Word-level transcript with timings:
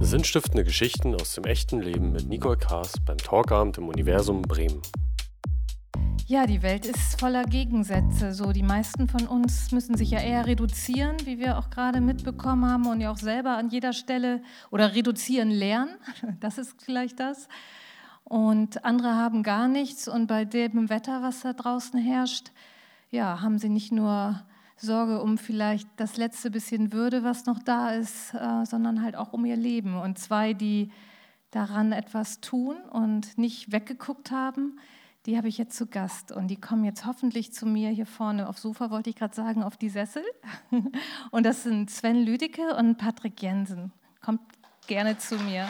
Sinnstiftende 0.00 0.64
Geschichten 0.64 1.14
aus 1.14 1.34
dem 1.34 1.44
echten 1.44 1.80
Leben 1.80 2.12
mit 2.12 2.28
Nicole 2.28 2.56
Kaas 2.56 2.94
beim 3.06 3.18
Talkabend 3.18 3.78
im 3.78 3.88
Universum 3.88 4.42
Bremen. 4.42 4.82
Ja, 6.26 6.46
die 6.46 6.62
Welt 6.62 6.86
ist 6.86 7.20
voller 7.20 7.44
Gegensätze. 7.44 8.32
So, 8.32 8.52
die 8.52 8.62
meisten 8.62 9.08
von 9.08 9.26
uns 9.26 9.70
müssen 9.70 9.96
sich 9.96 10.10
ja 10.10 10.20
eher 10.20 10.46
reduzieren, 10.46 11.16
wie 11.24 11.38
wir 11.38 11.58
auch 11.58 11.70
gerade 11.70 12.00
mitbekommen 12.00 12.64
haben 12.64 12.86
und 12.86 13.00
ja 13.00 13.10
auch 13.10 13.18
selber 13.18 13.56
an 13.56 13.68
jeder 13.68 13.92
Stelle 13.92 14.42
oder 14.70 14.94
reduzieren 14.94 15.50
lernen. 15.50 15.96
Das 16.40 16.58
ist 16.58 16.82
vielleicht 16.82 17.20
das. 17.20 17.48
Und 18.24 18.84
andere 18.84 19.14
haben 19.14 19.42
gar 19.42 19.68
nichts 19.68 20.08
und 20.08 20.26
bei 20.26 20.44
dem 20.44 20.88
Wetter, 20.88 21.22
was 21.22 21.42
da 21.42 21.52
draußen 21.52 22.00
herrscht, 22.00 22.50
ja, 23.10 23.42
haben 23.42 23.58
sie 23.58 23.68
nicht 23.68 23.92
nur 23.92 24.42
Sorge 24.82 25.22
um 25.22 25.38
vielleicht 25.38 25.88
das 25.96 26.16
letzte 26.16 26.50
bisschen 26.50 26.92
Würde, 26.92 27.24
was 27.24 27.46
noch 27.46 27.58
da 27.58 27.90
ist, 27.90 28.34
äh, 28.34 28.64
sondern 28.64 29.02
halt 29.02 29.16
auch 29.16 29.32
um 29.32 29.44
ihr 29.44 29.56
Leben. 29.56 29.98
Und 29.98 30.18
zwei, 30.18 30.52
die 30.52 30.90
daran 31.50 31.92
etwas 31.92 32.40
tun 32.40 32.76
und 32.90 33.38
nicht 33.38 33.72
weggeguckt 33.72 34.30
haben, 34.30 34.78
die 35.26 35.36
habe 35.36 35.46
ich 35.46 35.56
jetzt 35.56 35.76
zu 35.76 35.86
Gast 35.86 36.32
und 36.32 36.48
die 36.48 36.60
kommen 36.60 36.84
jetzt 36.84 37.06
hoffentlich 37.06 37.52
zu 37.52 37.64
mir 37.64 37.90
hier 37.90 38.06
vorne 38.06 38.48
aufs 38.48 38.62
Sofa, 38.62 38.90
wollte 38.90 39.10
ich 39.10 39.16
gerade 39.16 39.34
sagen, 39.34 39.62
auf 39.62 39.76
die 39.76 39.88
Sessel. 39.88 40.24
Und 41.30 41.46
das 41.46 41.62
sind 41.62 41.90
Sven 41.90 42.24
Lüdecke 42.24 42.74
und 42.74 42.98
Patrick 42.98 43.40
Jensen. 43.40 43.92
Kommt 44.20 44.40
gerne 44.88 45.16
zu 45.18 45.36
mir. 45.36 45.68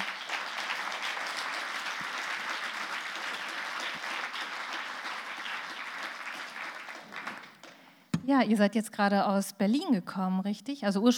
Ja, 8.25 8.43
ihr 8.43 8.57
seid 8.57 8.75
jetzt 8.75 8.93
gerade 8.93 9.27
aus 9.27 9.53
Berlin 9.53 9.93
gekommen, 9.93 10.41
richtig? 10.41 10.85
Also 10.85 11.09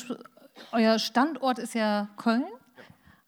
euer 0.73 0.99
Standort 0.99 1.59
ist 1.59 1.75
ja 1.75 2.09
Köln. 2.17 2.45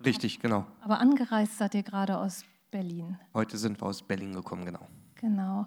Richtig, 0.04 0.40
genau. 0.40 0.66
Aber 0.80 1.00
angereist 1.00 1.58
seid 1.58 1.74
ihr 1.74 1.82
gerade 1.82 2.18
aus 2.18 2.44
Berlin. 2.70 3.18
Heute 3.34 3.58
sind 3.58 3.80
wir 3.80 3.86
aus 3.86 4.02
Berlin 4.02 4.32
gekommen, 4.34 4.64
genau. 4.64 4.86
Genau. 5.16 5.66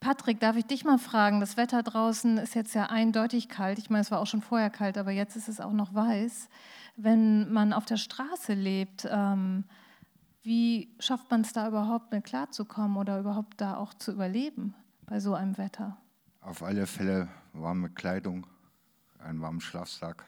Patrick, 0.00 0.40
darf 0.40 0.56
ich 0.56 0.66
dich 0.66 0.84
mal 0.84 0.98
fragen? 0.98 1.40
Das 1.40 1.56
Wetter 1.56 1.82
draußen 1.82 2.38
ist 2.38 2.54
jetzt 2.54 2.74
ja 2.74 2.86
eindeutig 2.86 3.48
kalt. 3.48 3.78
Ich 3.78 3.90
meine, 3.90 4.02
es 4.02 4.10
war 4.10 4.20
auch 4.20 4.26
schon 4.26 4.42
vorher 4.42 4.70
kalt, 4.70 4.98
aber 4.98 5.10
jetzt 5.10 5.36
ist 5.36 5.48
es 5.48 5.60
auch 5.60 5.72
noch 5.72 5.94
weiß. 5.94 6.48
Wenn 6.96 7.52
man 7.52 7.72
auf 7.72 7.86
der 7.86 7.96
Straße 7.96 8.54
lebt, 8.54 9.08
ähm, 9.10 9.64
wie 10.42 10.94
schafft 10.98 11.30
man 11.30 11.40
es 11.40 11.52
da 11.52 11.66
überhaupt 11.66 12.12
mit 12.12 12.24
klarzukommen 12.24 12.96
oder 12.96 13.18
überhaupt 13.18 13.60
da 13.60 13.76
auch 13.76 13.94
zu 13.94 14.12
überleben 14.12 14.74
bei 15.06 15.18
so 15.18 15.34
einem 15.34 15.58
Wetter? 15.58 15.96
Auf 16.46 16.62
alle 16.62 16.86
Fälle 16.86 17.28
warme 17.54 17.90
Kleidung, 17.90 18.46
einen 19.18 19.40
warmen 19.40 19.60
Schlafsack. 19.60 20.24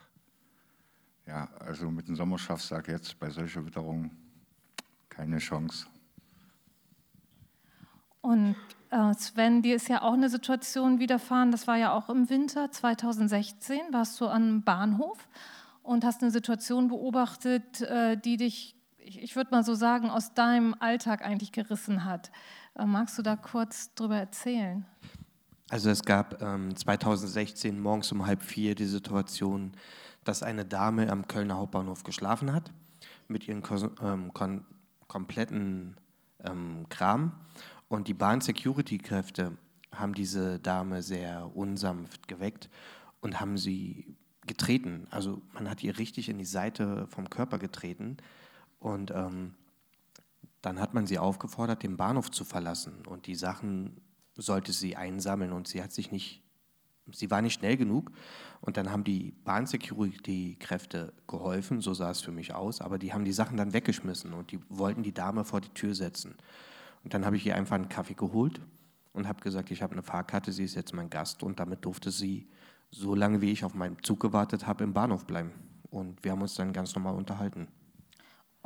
Ja, 1.29 1.49
also 1.61 1.93
mit 1.93 2.09
dem 2.09 2.17
Sommerschlafsack 2.17 2.89
jetzt 2.89 3.21
bei 3.21 3.31
solcher 3.31 3.65
Witterung 3.65 4.11
keine 5.09 5.39
Chance. 5.39 5.87
Und 8.21 8.57
äh, 8.91 9.15
Sven, 9.15 9.63
dir 9.63 9.77
ist 9.77 9.89
ja 9.89 10.03
auch 10.03 10.15
eine 10.15 10.29
Situation 10.29 10.99
widerfahren, 10.99 11.53
das 11.53 11.69
war 11.69 11.77
ja 11.77 11.93
auch 11.93 12.09
im 12.09 12.29
Winter 12.29 12.69
2016, 12.73 13.79
warst 13.93 14.21
du 14.21 14.27
am 14.27 14.65
Bahnhof 14.65 15.29
und 15.85 16.05
hast 16.05 16.23
eine 16.23 16.33
Situation 16.33 16.89
beobachtet, 16.89 17.81
äh, 17.83 18.17
die 18.17 18.39
dich, 18.39 18.75
ich, 18.97 19.37
würde 19.37 19.53
mal 19.53 19.63
so 19.63 19.77
sagen, 19.77 20.11
aus 20.11 20.35
deinem 20.35 20.75
Alltag 20.81 21.25
eigentlich 21.25 21.53
gerissen 21.53 22.05
hat. 22.05 22.33
Äh, 22.75 22.87
magst 22.87 23.17
du 23.19 23.23
da 23.23 23.37
kurz 23.37 23.95
drüber 23.95 24.17
erzählen? 24.17 24.85
Also 25.71 25.91
es 25.91 26.03
gab 26.03 26.41
ähm, 26.41 26.75
2016 26.75 27.79
morgens 27.79 28.11
um 28.13 28.27
halb 28.27 28.43
vier 28.43 28.75
die 28.75 28.87
Situation, 28.87 29.73
dass 30.25 30.43
eine 30.43 30.65
Dame 30.65 31.11
am 31.11 31.29
Kölner 31.29 31.57
Hauptbahnhof 31.57 32.05
geschlafen 32.05 32.53
hat 32.53 32.73
mit 33.29 33.47
ihren 33.47 33.63
ähm, 34.03 34.33
kompletten 35.07 35.97
ähm, 36.43 36.87
Kram 36.89 37.33
und 37.89 38.09
die 38.09 38.15
Bahn-Security-Kräfte 38.15 39.57
haben 39.95 40.15
diese 40.15 40.59
Dame 40.59 41.03
sehr 41.03 41.55
unsanft 41.55 42.29
geweckt 42.29 42.71
und 43.21 43.41
haben 43.41 43.59
sie 43.59 44.17
getreten. 44.47 45.07
Also 45.11 45.43
man 45.53 45.69
hat 45.69 45.83
ihr 45.83 45.99
richtig 45.99 46.29
in 46.29 46.39
die 46.39 46.45
Seite 46.45 47.07
vom 47.09 47.29
Körper 47.29 47.59
getreten 47.59 48.17
und 48.81 49.11
ähm, 49.11 49.55
dann 50.63 50.81
hat 50.81 50.95
man 50.95 51.07
sie 51.07 51.19
aufgefordert, 51.19 51.83
den 51.83 51.97
Bahnhof 51.97 52.31
zu 52.31 52.45
verlassen 52.45 53.07
und 53.07 53.27
die 53.27 53.35
Sachen 53.35 54.01
sollte 54.43 54.73
sie 54.73 54.97
einsammeln 54.97 55.53
und 55.53 55.69
sie 55.69 55.83
hat 55.83 55.93
sich 55.93 56.11
nicht, 56.13 56.43
sie 57.13 57.31
war 57.31 57.43
nicht 57.43 57.55
schnell 57.55 57.77
genug 57.77 58.11
und 58.61 58.77
dann 58.77 58.91
haben 58.91 59.05
die 59.05 59.33
Bahn-Security-Kräfte 59.45 61.13
geholfen, 61.27 61.81
so 61.81 61.95
sah 61.95 62.11
es 62.11 62.21
für 62.21 62.33
mich 62.33 62.55
aus, 62.55 62.81
aber 62.81 62.99
die 62.99 63.13
haben 63.13 63.25
die 63.25 63.33
Sachen 63.33 63.57
dann 63.57 63.73
weggeschmissen 63.73 64.33
und 64.33 64.53
die 64.53 64.61
wollten 64.69 65.03
die 65.03 65.15
Dame 65.15 65.45
vor 65.45 65.61
die 65.61 65.71
Tür 65.71 65.95
setzen. 65.95 66.37
Und 67.05 67.15
dann 67.15 67.25
habe 67.25 67.37
ich 67.37 67.47
ihr 67.47 67.57
einfach 67.57 67.77
einen 67.77 67.89
Kaffee 67.89 68.15
geholt 68.15 68.61
und 69.13 69.29
habe 69.29 69.41
gesagt, 69.41 69.71
ich 69.71 69.83
habe 69.83 69.93
eine 69.93 70.03
Fahrkarte, 70.03 70.53
sie 70.53 70.65
ist 70.65 70.75
jetzt 70.75 70.95
mein 70.95 71.11
Gast 71.11 71.43
und 71.43 71.61
damit 71.61 71.85
durfte 71.85 72.11
sie 72.11 72.49
so 72.91 73.15
lange, 73.15 73.41
wie 73.41 73.51
ich 73.51 73.65
auf 73.65 73.75
meinen 73.75 74.03
Zug 74.03 74.21
gewartet 74.21 74.67
habe, 74.67 74.85
im 74.85 74.93
Bahnhof 74.93 75.27
bleiben. 75.27 75.53
Und 75.91 76.23
wir 76.25 76.33
haben 76.33 76.43
uns 76.43 76.55
dann 76.55 76.73
ganz 76.73 76.95
normal 76.95 77.15
unterhalten. 77.15 77.69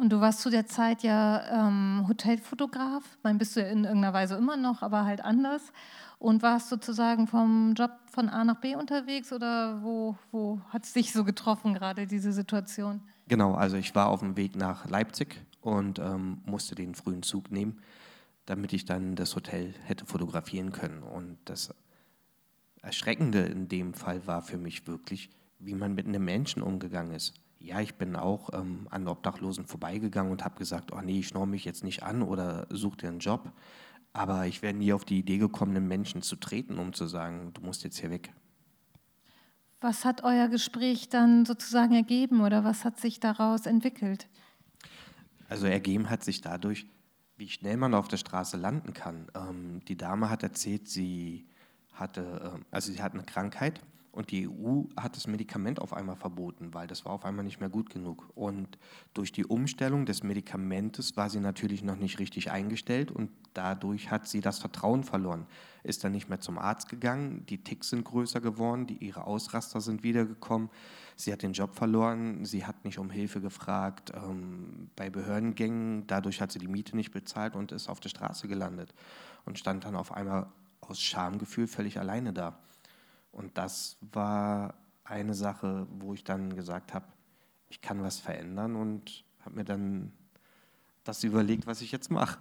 Und 0.03 0.11
du 0.11 0.21
warst 0.21 0.41
zu 0.41 0.51
der 0.51 0.67
Zeit 0.67 1.05
ja 1.05 1.69
ähm, 1.69 2.07
Hotelfotograf. 2.09 3.05
Ich 3.25 3.39
bist 3.39 3.55
du 3.55 3.61
in 3.61 3.85
irgendeiner 3.85 4.13
Weise 4.13 4.35
immer 4.35 4.57
noch, 4.57 4.83
aber 4.83 5.05
halt 5.05 5.25
anders. 5.25 5.73
Und 6.19 6.43
warst 6.43 6.69
sozusagen 6.71 7.29
vom 7.29 7.75
Job 7.75 7.93
von 8.11 8.29
A 8.29 8.43
nach 8.43 8.57
B 8.57 8.75
unterwegs 8.75 9.33
oder 9.33 9.81
wo, 9.83 10.17
wo 10.33 10.61
hat 10.71 10.85
es 10.85 10.93
dich 10.93 11.12
so 11.12 11.23
getroffen, 11.23 11.73
gerade 11.73 12.09
diese 12.09 12.33
Situation? 12.33 13.01
Genau, 13.29 13.55
also 13.55 13.77
ich 13.77 13.95
war 13.95 14.09
auf 14.09 14.19
dem 14.19 14.37
Weg 14.37 14.57
nach 14.57 14.89
Leipzig 14.89 15.41
und 15.61 16.01
ähm, 16.01 16.43
musste 16.47 16.75
den 16.75 16.97
frühen 16.97 17.23
Zug 17.23 17.53
nehmen 17.53 17.81
damit 18.47 18.73
ich 18.73 18.85
dann 18.85 19.15
das 19.15 19.37
Hotel 19.37 19.75
hätte 19.85 20.05
fotografieren 20.05 20.73
können. 20.73 21.03
Und 21.03 21.39
das 21.45 21.75
Erschreckende 22.83 23.41
in 23.41 23.69
dem 23.69 23.95
Fall 23.95 24.27
war 24.27 24.43
für 24.43 24.59
mich 24.59 24.87
wirklich, 24.87 25.31
wie 25.59 25.75
man 25.75 25.95
mit 25.95 26.07
einem 26.07 26.25
Menschen 26.25 26.62
umgegangen 26.62 27.15
ist. 27.15 27.35
Ja, 27.65 27.81
ich 27.81 27.95
bin 27.95 28.17
auch 28.17 28.50
ähm, 28.53 28.89
an 28.91 29.06
Obdachlosen 29.06 29.67
vorbeigegangen 29.67 30.33
und 30.33 30.45
habe 30.45 30.59
gesagt, 30.59 30.93
oh 30.93 31.00
nee, 31.00 31.21
ich 31.21 31.28
schnorre 31.28 31.47
mich 31.47 31.65
jetzt 31.65 31.84
nicht 31.84 32.03
an 32.03 32.23
oder 32.23 32.67
suche 32.71 32.97
dir 32.97 33.09
einen 33.09 33.21
Job. 33.21 33.53
Aber 34.12 34.47
ich 34.47 34.62
wäre 34.62 34.75
nie 34.75 34.93
auf 34.93 35.05
die 35.05 35.21
Idee 35.21 35.39
gekommen, 35.39 35.77
einen 35.77 35.87
Menschen 35.87 36.23
zu 36.23 36.37
treten, 36.37 36.78
um 36.78 36.93
zu 36.93 37.06
sagen, 37.06 37.53
du 37.55 37.62
musst 37.62 37.84
jetzt 37.84 37.99
hier 37.99 38.11
weg. 38.11 38.33
Was 39.81 40.05
hat 40.05 40.25
euer 40.25 40.49
Gespräch 40.49 41.09
dann 41.09 41.47
sozusagen 41.47 41.95
ergeben 41.95 42.41
oder 42.41 42.65
was 42.65 42.84
hat 42.84 43.00
sich 43.00 43.21
daraus 43.21 43.67
entwickelt? 43.67 44.29
Also 45.49 45.67
ergeben 45.67 46.11
hat 46.11 46.25
sich 46.25 46.41
dadurch, 46.41 46.87
wie 47.37 47.49
schnell 47.49 47.77
man 47.77 47.94
auf 47.94 48.09
der 48.09 48.17
Straße 48.17 48.56
landen 48.56 48.93
kann. 48.93 49.29
Ähm, 49.34 49.84
die 49.87 49.97
Dame 49.97 50.31
hat 50.31 50.43
erzählt, 50.43 50.89
sie 50.89 51.47
hatte, 51.93 52.56
äh, 52.56 52.65
also 52.71 52.93
sie 52.93 53.03
hat 53.03 53.15
eine 53.15 53.23
Krankheit 53.23 53.81
und 54.12 54.31
die 54.31 54.47
EU 54.47 54.83
hat 54.95 55.17
das 55.17 55.27
Medikament 55.27 55.81
auf 55.81 55.95
einmal 55.95 56.17
verboten, 56.17 56.75
weil 56.75 56.87
das 56.87 57.06
war 57.06 57.12
auf 57.12 57.25
einmal 57.25 57.45
nicht 57.45 57.61
mehr 57.61 57.71
gut 57.71 57.89
genug. 57.89 58.28
Und 58.34 58.78
durch 59.15 59.33
die 59.33 59.47
Umstellung 59.47 60.05
des 60.05 60.23
Medikamentes 60.23 61.17
war 61.17 61.31
sie 61.31 61.41
natürlich 61.41 61.83
noch 61.83 61.97
nicht 61.97 62.19
richtig 62.19 62.50
eingestellt 62.50 63.11
und 63.11 63.31
dadurch 63.55 64.11
hat 64.11 64.28
sie 64.28 64.43
das 64.43 64.59
Vertrauen 64.59 65.03
verloren. 65.03 65.47
Ist 65.83 66.05
dann 66.05 66.12
nicht 66.12 66.28
mehr 66.28 66.41
zum 66.41 66.59
Arzt 66.59 66.91
gegangen, 66.91 67.47
die 67.47 67.65
Ticks 67.65 67.89
sind 67.89 68.05
größer 68.05 68.43
geworden, 68.43 68.87
die, 68.87 68.99
ihre 68.99 69.25
Ausraster 69.25 69.81
sind 69.81 70.03
wiedergekommen. 70.03 70.69
Sie 71.17 71.33
hat 71.33 71.43
den 71.43 71.55
Job 71.55 71.75
verloren, 71.75 72.44
sie 72.44 72.67
hat 72.67 72.84
nicht 72.84 72.99
um 72.99 73.09
Hilfe 73.09 73.41
gefragt 73.41 74.12
ähm, 74.15 74.91
bei 74.94 75.09
Behördengängen, 75.09 76.06
dadurch 76.06 76.43
hat 76.43 76.53
sie 76.53 76.59
die 76.59 76.69
Miete 76.69 76.97
nicht 76.97 77.12
bezahlt 77.12 77.56
und 77.56 77.73
ist 77.73 77.89
auf 77.89 78.00
der 78.00 78.11
Straße 78.11 78.47
gelandet 78.47 78.93
und 79.47 79.59
stand 79.59 79.84
dann 79.84 79.97
auf 79.97 80.12
einmal 80.12 80.49
aus 80.83 81.00
Schamgefühl 81.00 81.67
völlig 81.67 81.99
alleine 81.99 82.34
da. 82.34 82.59
Und 83.32 83.59
das 83.59 83.97
war 84.00 84.75
eine 85.04 85.34
Sache, 85.34 85.87
wo 85.91 86.15
ich 86.15 86.22
dann 86.25 86.54
gesagt 86.54 86.94
habe, 86.94 87.06
ich 87.69 87.81
kann 87.81 88.03
was 88.03 88.20
verändern 88.20 88.76
und 88.76 89.25
habe 89.44 89.56
mir 89.56 89.64
dann 89.64 90.12
das 91.05 91.25
überlegt, 91.25 91.67
was 91.67 91.81
ich 91.81 91.90
jetzt 91.90 92.11
mache. 92.11 92.38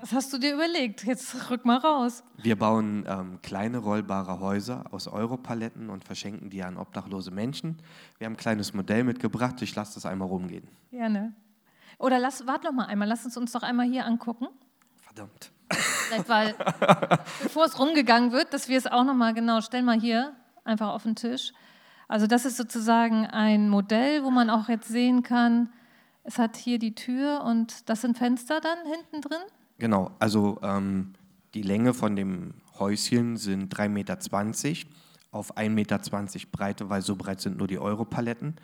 Was 0.00 0.12
hast 0.12 0.32
du 0.32 0.38
dir 0.38 0.54
überlegt? 0.54 1.04
Jetzt 1.04 1.50
rück 1.50 1.64
mal 1.64 1.78
raus. 1.78 2.22
Wir 2.36 2.56
bauen 2.56 3.04
ähm, 3.08 3.40
kleine 3.42 3.78
rollbare 3.78 4.38
Häuser 4.40 4.84
aus 4.92 5.08
Europaletten 5.08 5.90
und 5.90 6.04
verschenken 6.04 6.50
die 6.50 6.62
an 6.62 6.76
obdachlose 6.76 7.30
Menschen. 7.30 7.78
Wir 8.18 8.26
haben 8.26 8.34
ein 8.34 8.36
kleines 8.36 8.74
Modell 8.74 9.04
mitgebracht. 9.04 9.60
Ich 9.62 9.74
lasse 9.74 9.94
das 9.94 10.06
einmal 10.06 10.28
rumgehen. 10.28 10.68
Gerne. 10.90 11.34
Oder 11.98 12.18
lass, 12.18 12.46
warte 12.46 12.66
noch 12.66 12.74
mal 12.74 12.86
einmal. 12.86 13.08
Lass 13.08 13.24
uns 13.24 13.36
uns 13.36 13.52
doch 13.52 13.62
einmal 13.62 13.86
hier 13.86 14.06
angucken. 14.06 14.48
Verdammt. 15.00 15.50
Vielleicht, 16.12 16.28
weil, 16.28 16.54
bevor 17.42 17.64
es 17.64 17.78
rumgegangen 17.78 18.32
wird, 18.32 18.52
dass 18.52 18.68
wir 18.68 18.78
es 18.78 18.86
auch 18.86 19.04
nochmal 19.04 19.34
genau, 19.34 19.60
stellen 19.60 19.84
mal 19.84 20.00
hier 20.00 20.32
einfach 20.64 20.88
auf 20.88 21.04
den 21.04 21.16
Tisch. 21.16 21.52
Also 22.08 22.26
das 22.26 22.44
ist 22.44 22.56
sozusagen 22.56 23.26
ein 23.26 23.68
Modell, 23.68 24.22
wo 24.22 24.30
man 24.30 24.50
auch 24.50 24.68
jetzt 24.68 24.88
sehen 24.88 25.22
kann, 25.22 25.70
es 26.24 26.38
hat 26.38 26.56
hier 26.56 26.78
die 26.78 26.94
Tür 26.94 27.42
und 27.44 27.88
das 27.88 28.02
sind 28.02 28.18
Fenster 28.18 28.60
dann 28.60 28.78
hinten 28.84 29.22
drin? 29.28 29.42
Genau, 29.78 30.10
also 30.18 30.58
ähm, 30.62 31.14
die 31.54 31.62
Länge 31.62 31.94
von 31.94 32.14
dem 32.14 32.54
Häuschen 32.78 33.36
sind 33.36 33.74
3,20 33.74 33.88
Meter 33.88 34.18
auf 35.32 35.56
1,20 35.56 35.68
Meter 35.70 35.98
Breite, 36.52 36.90
weil 36.90 37.02
so 37.02 37.16
breit 37.16 37.40
sind 37.40 37.58
nur 37.58 37.66
die 37.66 37.78
Europaletten. 37.78 38.56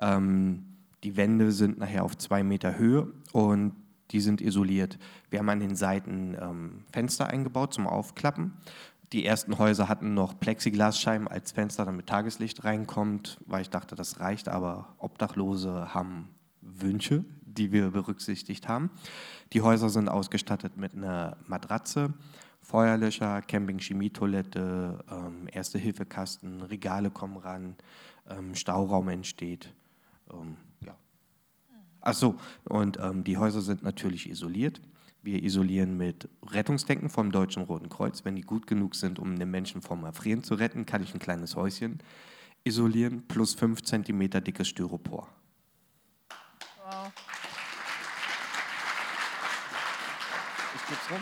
Ähm, 0.00 0.64
Die 1.04 1.16
Wände 1.16 1.50
sind 1.50 1.78
nachher 1.78 2.04
auf 2.04 2.16
zwei 2.16 2.44
Meter 2.44 2.78
Höhe 2.78 3.12
und 3.32 3.72
die 4.12 4.20
sind 4.20 4.40
isoliert. 4.40 4.98
Wir 5.30 5.38
haben 5.38 5.48
an 5.48 5.60
den 5.60 5.74
Seiten 5.74 6.36
ähm, 6.40 6.84
Fenster 6.92 7.26
eingebaut 7.28 7.74
zum 7.74 7.86
Aufklappen. 7.86 8.52
Die 9.12 9.26
ersten 9.26 9.58
Häuser 9.58 9.88
hatten 9.88 10.14
noch 10.14 10.38
Plexiglasscheiben 10.38 11.28
als 11.28 11.52
Fenster, 11.52 11.84
damit 11.84 12.06
Tageslicht 12.06 12.64
reinkommt, 12.64 13.38
weil 13.46 13.62
ich 13.62 13.70
dachte, 13.70 13.94
das 13.94 14.20
reicht, 14.20 14.48
aber 14.48 14.94
Obdachlose 14.98 15.92
haben 15.92 16.28
Wünsche, 16.62 17.24
die 17.44 17.72
wir 17.72 17.90
berücksichtigt 17.90 18.68
haben. 18.68 18.90
Die 19.52 19.60
Häuser 19.60 19.90
sind 19.90 20.08
ausgestattet 20.08 20.76
mit 20.76 20.94
einer 20.94 21.36
Matratze, 21.46 22.14
Feuerlöscher, 22.62 23.42
Camping-Chemietoilette, 23.42 25.04
ähm, 25.10 25.48
Erste-Hilfe-Kasten, 25.52 26.62
Regale 26.62 27.10
kommen 27.10 27.36
ran, 27.36 27.76
ähm, 28.30 28.54
Stauraum 28.54 29.08
entsteht. 29.08 29.74
Ähm, 30.32 30.56
ja. 30.80 30.96
Achso, 32.02 32.34
und 32.64 32.98
ähm, 33.00 33.24
die 33.24 33.38
Häuser 33.38 33.62
sind 33.62 33.82
natürlich 33.82 34.28
isoliert. 34.28 34.80
Wir 35.22 35.42
isolieren 35.42 35.96
mit 35.96 36.28
Rettungsdenken 36.44 37.08
vom 37.08 37.30
Deutschen 37.30 37.62
Roten 37.62 37.88
Kreuz. 37.88 38.24
Wenn 38.24 38.34
die 38.34 38.42
gut 38.42 38.66
genug 38.66 38.96
sind, 38.96 39.20
um 39.20 39.38
den 39.38 39.50
Menschen 39.50 39.80
vom 39.80 40.04
Erfrieren 40.04 40.42
zu 40.42 40.54
retten, 40.54 40.84
kann 40.84 41.02
ich 41.02 41.14
ein 41.14 41.20
kleines 41.20 41.54
Häuschen 41.54 42.00
isolieren, 42.64 43.26
plus 43.28 43.54
5 43.54 43.82
cm 43.82 44.30
dickes 44.44 44.68
Styropor. 44.68 45.28
Wow. 46.84 47.12
Ich 50.74 50.88
geb's 50.88 51.10
rum. 51.10 51.20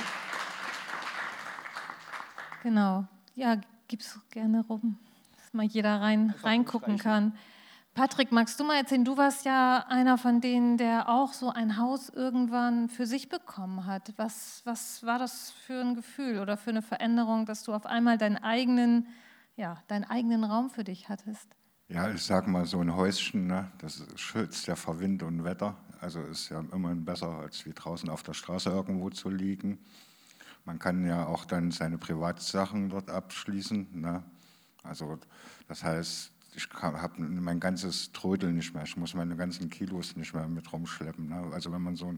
Genau. 2.63 3.07
Ja, 3.35 3.61
gib's 3.89 4.19
gerne 4.31 4.65
rum, 4.67 4.99
dass 5.37 5.53
mal 5.53 5.65
jeder 5.65 6.01
rein, 6.01 6.35
reingucken 6.43 6.99
kann. 6.99 7.35
Patrick, 8.01 8.33
magst 8.33 8.59
du 8.59 8.65
mal 8.65 8.79
erzählen, 8.79 9.05
du 9.05 9.19
warst 9.19 9.45
ja 9.45 9.85
einer 9.91 10.17
von 10.17 10.41
denen, 10.41 10.79
der 10.79 11.11
auch 11.11 11.35
so 11.35 11.51
ein 11.51 11.77
Haus 11.77 12.09
irgendwann 12.09 12.89
für 12.89 13.05
sich 13.05 13.29
bekommen 13.29 13.85
hat. 13.85 14.15
Was, 14.17 14.63
was 14.65 15.05
war 15.05 15.19
das 15.19 15.51
für 15.51 15.83
ein 15.83 15.97
Gefühl 15.97 16.39
oder 16.39 16.57
für 16.57 16.71
eine 16.71 16.81
Veränderung, 16.81 17.45
dass 17.45 17.63
du 17.63 17.75
auf 17.75 17.85
einmal 17.85 18.17
deinen 18.17 18.39
eigenen, 18.39 19.07
ja, 19.55 19.83
deinen 19.89 20.05
eigenen 20.05 20.45
Raum 20.45 20.71
für 20.71 20.83
dich 20.83 21.11
hattest? 21.11 21.55
Ja, 21.89 22.11
ich 22.11 22.23
sag 22.23 22.49
mal, 22.49 22.65
so 22.65 22.81
ein 22.81 22.97
Häuschen, 22.97 23.49
ne, 23.49 23.71
das 23.83 24.03
schützt 24.17 24.67
ja 24.67 24.77
vor 24.77 24.99
Wind 24.99 25.23
und 25.23 25.45
Wetter. 25.45 25.77
Also 26.01 26.23
ist 26.23 26.49
ja 26.49 26.65
immerhin 26.73 27.05
besser, 27.05 27.29
als 27.29 27.67
wie 27.67 27.75
draußen 27.75 28.09
auf 28.09 28.23
der 28.23 28.33
Straße 28.33 28.71
irgendwo 28.71 29.11
zu 29.11 29.29
liegen. 29.29 29.79
Man 30.65 30.79
kann 30.79 31.05
ja 31.05 31.27
auch 31.27 31.45
dann 31.45 31.71
seine 31.71 31.99
Privatsachen 31.99 32.89
dort 32.89 33.11
abschließen. 33.11 34.01
Ne? 34.01 34.25
Also 34.85 35.19
das 35.69 35.85
heißt, 35.85 36.33
ich 36.55 36.69
habe 36.83 37.23
mein 37.23 37.61
ganzes 37.61 38.13
Trödel 38.13 38.53
nicht 38.53 38.75
mehr. 38.75 38.83
Ich 38.85 38.97
muss 38.97 39.15
meine 39.15 39.37
ganzen 39.37 39.71
Kilos 39.71 40.17
nicht 40.17 40.35
mehr 40.35 40.49
mit 40.49 40.73
rumschleppen. 40.73 41.29
Ne? 41.29 41.51
Also 41.53 41.73
wenn 41.73 41.83
man 41.83 41.97
so 41.97 42.15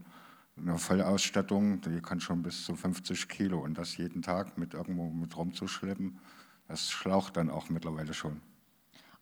eine 0.57 0.77
Vollausstattung, 0.77 1.81
die 1.81 2.01
kann 2.01 2.19
schon 2.19 2.43
bis 2.43 2.65
zu 2.65 2.75
50 2.75 3.27
Kilo 3.27 3.59
und 3.59 3.77
das 3.77 3.97
jeden 3.97 4.21
Tag 4.21 4.57
mit 4.57 4.73
irgendwo 4.73 5.09
mit 5.09 5.35
rumzuschleppen, 5.35 6.19
das 6.67 6.89
schlaucht 6.89 7.37
dann 7.37 7.49
auch 7.49 7.69
mittlerweile 7.69 8.13
schon. 8.13 8.41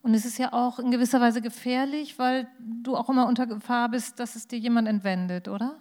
Und 0.04 0.14
es 0.14 0.26
ist 0.26 0.38
ja 0.40 0.52
auch 0.52 0.80
in 0.80 0.90
gewisser 0.90 1.22
Weise 1.22 1.42
gefährlich, 1.42 2.18
weil 2.18 2.48
du 2.60 2.96
auch 2.96 3.10
immer 3.10 3.28
unter 3.28 3.46
Gefahr 3.46 3.90
bist, 3.90 4.20
dass 4.20 4.36
es 4.36 4.48
dir 4.48 4.58
jemand 4.58 4.88
entwendet, 4.88 5.48
oder? 5.48 5.78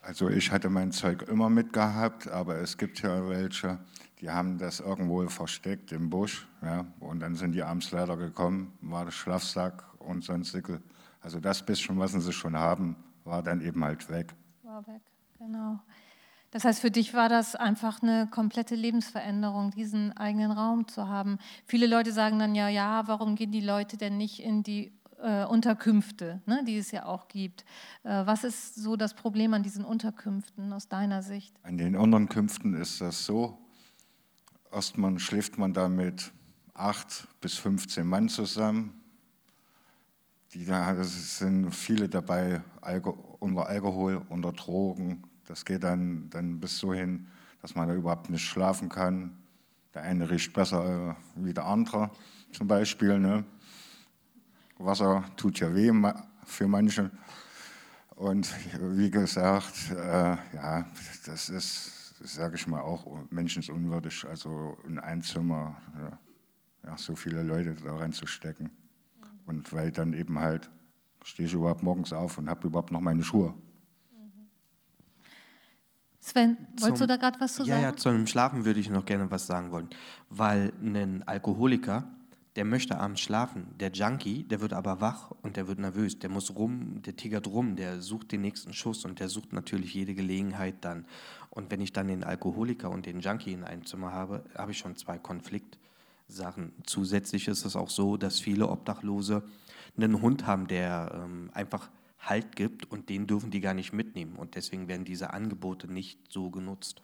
Also 0.00 0.28
ich 0.28 0.52
hatte 0.52 0.68
mein 0.68 0.92
Zeug 0.92 1.22
immer 1.22 1.48
mitgehabt, 1.48 2.28
aber 2.28 2.56
es 2.56 2.76
gibt 2.76 3.00
ja 3.02 3.28
welche, 3.28 3.78
die 4.24 4.30
haben 4.30 4.56
das 4.56 4.80
irgendwo 4.80 5.28
versteckt 5.28 5.92
im 5.92 6.08
Busch. 6.08 6.48
Ja, 6.62 6.86
und 6.98 7.20
dann 7.20 7.34
sind 7.34 7.52
die 7.52 7.62
abends 7.62 7.92
leider 7.92 8.16
gekommen, 8.16 8.72
war 8.80 9.04
der 9.04 9.12
Schlafsack 9.12 9.84
und 9.98 10.24
sonstige. 10.24 10.80
Also 11.20 11.40
das 11.40 11.64
bisschen, 11.64 11.98
was 11.98 12.12
sie 12.12 12.32
schon 12.32 12.56
haben, 12.56 12.96
war 13.24 13.42
dann 13.42 13.60
eben 13.60 13.84
halt 13.84 14.08
weg. 14.08 14.34
War 14.62 14.86
weg, 14.86 15.02
genau. 15.38 15.78
Das 16.52 16.64
heißt, 16.64 16.80
für 16.80 16.90
dich 16.90 17.12
war 17.12 17.28
das 17.28 17.54
einfach 17.54 18.00
eine 18.00 18.26
komplette 18.30 18.74
Lebensveränderung, 18.74 19.72
diesen 19.72 20.16
eigenen 20.16 20.52
Raum 20.52 20.88
zu 20.88 21.06
haben. 21.06 21.36
Viele 21.66 21.86
Leute 21.86 22.10
sagen 22.10 22.38
dann 22.38 22.54
ja, 22.54 22.70
ja, 22.70 23.06
warum 23.06 23.34
gehen 23.34 23.52
die 23.52 23.60
Leute 23.60 23.98
denn 23.98 24.16
nicht 24.16 24.40
in 24.40 24.62
die 24.62 24.90
äh, 25.20 25.44
Unterkünfte, 25.44 26.40
ne, 26.46 26.64
die 26.66 26.78
es 26.78 26.92
ja 26.92 27.04
auch 27.04 27.28
gibt? 27.28 27.66
Äh, 28.04 28.24
was 28.24 28.42
ist 28.42 28.76
so 28.76 28.96
das 28.96 29.12
Problem 29.12 29.52
an 29.52 29.62
diesen 29.62 29.84
Unterkünften 29.84 30.72
aus 30.72 30.88
deiner 30.88 31.20
Sicht? 31.20 31.54
An 31.62 31.76
den 31.76 31.94
Unterkünften 31.94 32.72
ist 32.72 33.02
das 33.02 33.26
so, 33.26 33.58
Erstmal 34.74 35.20
schläft 35.20 35.56
man 35.56 35.72
da 35.72 35.88
mit 35.88 36.32
acht 36.74 37.28
bis 37.40 37.54
15 37.58 38.04
Mann 38.04 38.28
zusammen. 38.28 39.00
Die, 40.52 40.64
es 40.64 41.38
sind 41.38 41.70
viele 41.70 42.08
dabei 42.08 42.60
unter 43.38 43.68
Alkohol, 43.68 44.20
unter 44.28 44.50
Drogen. 44.50 45.22
Das 45.46 45.64
geht 45.64 45.84
dann, 45.84 46.28
dann 46.30 46.58
bis 46.58 46.78
so 46.78 46.92
hin, 46.92 47.28
dass 47.62 47.76
man 47.76 47.86
da 47.86 47.94
überhaupt 47.94 48.30
nicht 48.30 48.44
schlafen 48.44 48.88
kann. 48.88 49.38
Der 49.94 50.02
eine 50.02 50.28
riecht 50.28 50.52
besser 50.52 51.16
wie 51.36 51.54
der 51.54 51.66
andere 51.66 52.10
zum 52.50 52.66
Beispiel. 52.66 53.20
Ne? 53.20 53.44
Wasser 54.78 55.24
tut 55.36 55.60
ja 55.60 55.72
weh 55.72 55.92
für 56.46 56.66
manche. 56.66 57.12
Und 58.16 58.52
wie 58.80 59.10
gesagt, 59.10 59.92
äh, 59.92 60.36
ja, 60.52 60.84
das 61.26 61.48
ist 61.48 61.93
sage 62.20 62.56
ich 62.56 62.66
mal, 62.66 62.80
auch 62.80 63.06
menschenunwürdig, 63.30 64.24
also 64.28 64.78
in 64.86 64.98
ein 64.98 65.22
Zimmer 65.22 65.76
ja, 65.98 66.18
ja, 66.84 66.98
so 66.98 67.16
viele 67.16 67.42
Leute 67.42 67.74
da 67.74 67.96
reinzustecken. 67.96 68.70
Und 69.46 69.72
weil 69.72 69.90
dann 69.90 70.12
eben 70.12 70.38
halt, 70.38 70.70
stehe 71.22 71.46
ich 71.46 71.54
überhaupt 71.54 71.82
morgens 71.82 72.12
auf 72.12 72.38
und 72.38 72.48
habe 72.48 72.66
überhaupt 72.66 72.92
noch 72.92 73.00
meine 73.00 73.22
Schuhe. 73.22 73.54
Sven, 76.20 76.56
wolltest 76.78 76.84
zum, 76.84 76.94
du 76.94 77.06
da 77.06 77.16
gerade 77.16 77.38
was 77.40 77.54
zu 77.54 77.64
ja, 77.64 77.74
sagen? 77.74 77.82
Ja, 77.82 77.96
zu 77.96 78.08
einem 78.08 78.26
Schlafen 78.26 78.64
würde 78.64 78.80
ich 78.80 78.88
noch 78.88 79.04
gerne 79.04 79.30
was 79.30 79.46
sagen 79.46 79.70
wollen. 79.70 79.90
Weil 80.30 80.72
ein 80.80 81.22
Alkoholiker 81.26 82.08
der 82.56 82.64
möchte 82.64 82.98
abends 82.98 83.20
schlafen. 83.20 83.66
Der 83.80 83.90
Junkie, 83.90 84.44
der 84.44 84.60
wird 84.60 84.72
aber 84.72 85.00
wach 85.00 85.32
und 85.42 85.56
der 85.56 85.66
wird 85.66 85.80
nervös. 85.80 86.18
Der 86.20 86.30
muss 86.30 86.54
rum, 86.54 87.02
der 87.02 87.16
tigert 87.16 87.48
rum, 87.48 87.74
der 87.74 88.00
sucht 88.00 88.30
den 88.30 88.42
nächsten 88.42 88.72
Schuss 88.72 89.04
und 89.04 89.18
der 89.18 89.28
sucht 89.28 89.52
natürlich 89.52 89.92
jede 89.94 90.14
Gelegenheit 90.14 90.76
dann. 90.82 91.06
Und 91.54 91.70
wenn 91.70 91.80
ich 91.80 91.92
dann 91.92 92.08
den 92.08 92.24
Alkoholiker 92.24 92.90
und 92.90 93.06
den 93.06 93.20
Junkie 93.20 93.52
in 93.52 93.64
einem 93.64 93.86
Zimmer 93.86 94.12
habe, 94.12 94.44
habe 94.56 94.72
ich 94.72 94.78
schon 94.78 94.96
zwei 94.96 95.18
Konfliktsachen. 95.18 96.72
Zusätzlich 96.84 97.48
ist 97.48 97.64
es 97.64 97.76
auch 97.76 97.90
so, 97.90 98.16
dass 98.16 98.40
viele 98.40 98.68
Obdachlose 98.68 99.42
einen 99.96 100.20
Hund 100.20 100.46
haben, 100.46 100.66
der 100.66 101.12
ähm, 101.14 101.50
einfach 101.54 101.90
Halt 102.18 102.56
gibt 102.56 102.90
und 102.90 103.10
den 103.10 103.26
dürfen 103.26 103.50
die 103.50 103.60
gar 103.60 103.74
nicht 103.74 103.92
mitnehmen. 103.92 104.36
Und 104.36 104.54
deswegen 104.54 104.88
werden 104.88 105.04
diese 105.04 105.32
Angebote 105.34 105.92
nicht 105.92 106.18
so 106.32 106.50
genutzt. 106.50 107.02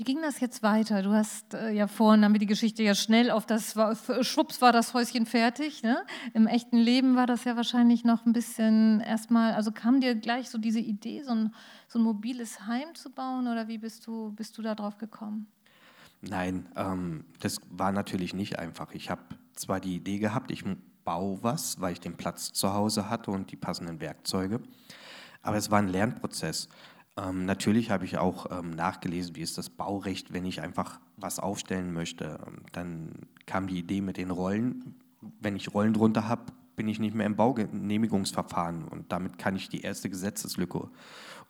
Wie 0.00 0.04
ging 0.04 0.22
das 0.22 0.40
jetzt 0.40 0.62
weiter? 0.62 1.02
Du 1.02 1.12
hast 1.12 1.52
äh, 1.52 1.72
ja 1.72 1.86
vorhin, 1.86 2.22
wir 2.22 2.38
die 2.38 2.46
Geschichte 2.46 2.82
ja 2.82 2.94
schnell 2.94 3.30
auf 3.30 3.44
das, 3.44 3.76
war, 3.76 3.94
schwupps 4.22 4.62
war 4.62 4.72
das 4.72 4.94
Häuschen 4.94 5.26
fertig. 5.26 5.82
Ne? 5.82 6.02
Im 6.32 6.46
echten 6.46 6.78
Leben 6.78 7.16
war 7.16 7.26
das 7.26 7.44
ja 7.44 7.54
wahrscheinlich 7.54 8.02
noch 8.02 8.24
ein 8.24 8.32
bisschen 8.32 9.00
erstmal, 9.00 9.52
also 9.52 9.72
kam 9.72 10.00
dir 10.00 10.14
gleich 10.14 10.48
so 10.48 10.56
diese 10.56 10.80
Idee, 10.80 11.22
so 11.22 11.32
ein, 11.32 11.54
so 11.86 11.98
ein 11.98 12.02
mobiles 12.02 12.66
Heim 12.66 12.94
zu 12.94 13.10
bauen 13.10 13.46
oder 13.46 13.68
wie 13.68 13.76
bist 13.76 14.06
du, 14.06 14.32
bist 14.32 14.56
du 14.56 14.62
da 14.62 14.74
drauf 14.74 14.96
gekommen? 14.96 15.48
Nein, 16.22 16.66
ähm, 16.76 17.26
das 17.40 17.60
war 17.68 17.92
natürlich 17.92 18.32
nicht 18.32 18.58
einfach. 18.58 18.92
Ich 18.92 19.10
habe 19.10 19.20
zwar 19.54 19.80
die 19.80 19.96
Idee 19.96 20.18
gehabt, 20.18 20.50
ich 20.50 20.64
baue 21.04 21.42
was, 21.42 21.78
weil 21.78 21.92
ich 21.92 22.00
den 22.00 22.16
Platz 22.16 22.54
zu 22.54 22.72
Hause 22.72 23.10
hatte 23.10 23.32
und 23.32 23.52
die 23.52 23.56
passenden 23.56 24.00
Werkzeuge, 24.00 24.62
aber 25.42 25.58
es 25.58 25.70
war 25.70 25.78
ein 25.78 25.88
Lernprozess. 25.88 26.70
Ähm, 27.20 27.44
natürlich 27.44 27.90
habe 27.90 28.04
ich 28.04 28.18
auch 28.18 28.46
ähm, 28.50 28.70
nachgelesen, 28.70 29.36
wie 29.36 29.40
ist 29.40 29.58
das 29.58 29.70
Baurecht, 29.70 30.32
wenn 30.32 30.44
ich 30.44 30.60
einfach 30.60 31.00
was 31.16 31.38
aufstellen 31.38 31.92
möchte. 31.92 32.38
Ähm, 32.46 32.62
dann 32.72 33.12
kam 33.46 33.66
die 33.66 33.78
Idee 33.78 34.00
mit 34.00 34.16
den 34.16 34.30
Rollen. 34.30 34.94
Wenn 35.40 35.56
ich 35.56 35.74
Rollen 35.74 35.92
drunter 35.92 36.28
habe, 36.28 36.52
bin 36.76 36.88
ich 36.88 36.98
nicht 36.98 37.14
mehr 37.14 37.26
im 37.26 37.36
Baugenehmigungsverfahren 37.36 38.88
und 38.88 39.12
damit 39.12 39.38
kann 39.38 39.54
ich 39.54 39.68
die 39.68 39.82
erste 39.82 40.08
Gesetzeslücke 40.08 40.88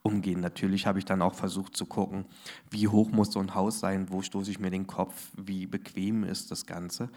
umgehen. 0.03 0.41
Natürlich 0.41 0.87
habe 0.87 0.99
ich 0.99 1.05
dann 1.05 1.23
auch 1.23 1.35
versucht 1.35 1.77
zu 1.77 1.87
gucken, 1.87 2.25
wie 2.71 2.89
hoch 2.89 3.11
muss 3.13 3.33
so 3.33 3.39
ein 3.39 3.55
Haus 3.55 3.79
sein, 3.79 4.11
wo 4.11 4.23
stoße 4.23 4.51
ich 4.51 4.59
mir 4.59 4.71
den 4.71 4.89
Kopf, 4.89 5.31
wie 5.37 5.67
bequem 5.67 6.25
ist 6.25 6.51
das 6.51 6.67
Ganze 6.67 7.11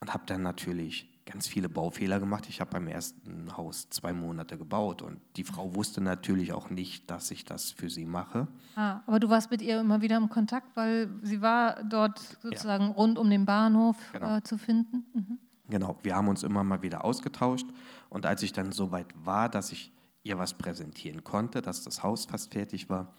und 0.00 0.14
habe 0.14 0.24
dann 0.26 0.42
natürlich 0.42 1.13
ganz 1.26 1.46
viele 1.46 1.68
Baufehler 1.68 2.20
gemacht. 2.20 2.46
Ich 2.48 2.60
habe 2.60 2.70
beim 2.72 2.86
ersten 2.86 3.56
Haus 3.56 3.88
zwei 3.90 4.12
Monate 4.12 4.58
gebaut 4.58 5.02
und 5.02 5.20
die 5.36 5.44
Frau 5.44 5.74
wusste 5.74 6.00
natürlich 6.00 6.52
auch 6.52 6.70
nicht, 6.70 7.10
dass 7.10 7.30
ich 7.30 7.44
das 7.44 7.70
für 7.70 7.88
sie 7.88 8.04
mache. 8.04 8.46
Ah, 8.76 9.00
aber 9.06 9.20
du 9.20 9.28
warst 9.30 9.50
mit 9.50 9.62
ihr 9.62 9.80
immer 9.80 10.02
wieder 10.02 10.16
im 10.16 10.28
Kontakt, 10.28 10.76
weil 10.76 11.08
sie 11.22 11.40
war 11.40 11.82
dort 11.84 12.18
sozusagen 12.42 12.88
ja. 12.88 12.92
rund 12.92 13.18
um 13.18 13.30
den 13.30 13.46
Bahnhof 13.46 13.96
genau. 14.12 14.36
äh, 14.36 14.42
zu 14.42 14.58
finden. 14.58 15.06
Mhm. 15.14 15.38
Genau, 15.68 15.98
wir 16.02 16.14
haben 16.14 16.28
uns 16.28 16.42
immer 16.42 16.62
mal 16.62 16.82
wieder 16.82 17.04
ausgetauscht 17.04 17.66
und 18.10 18.26
als 18.26 18.42
ich 18.42 18.52
dann 18.52 18.72
so 18.72 18.90
weit 18.90 19.08
war, 19.16 19.48
dass 19.48 19.72
ich 19.72 19.92
ihr 20.24 20.38
was 20.38 20.54
präsentieren 20.54 21.24
konnte, 21.24 21.62
dass 21.62 21.84
das 21.84 22.02
Haus 22.02 22.26
fast 22.26 22.52
fertig 22.52 22.90
war, 22.90 23.14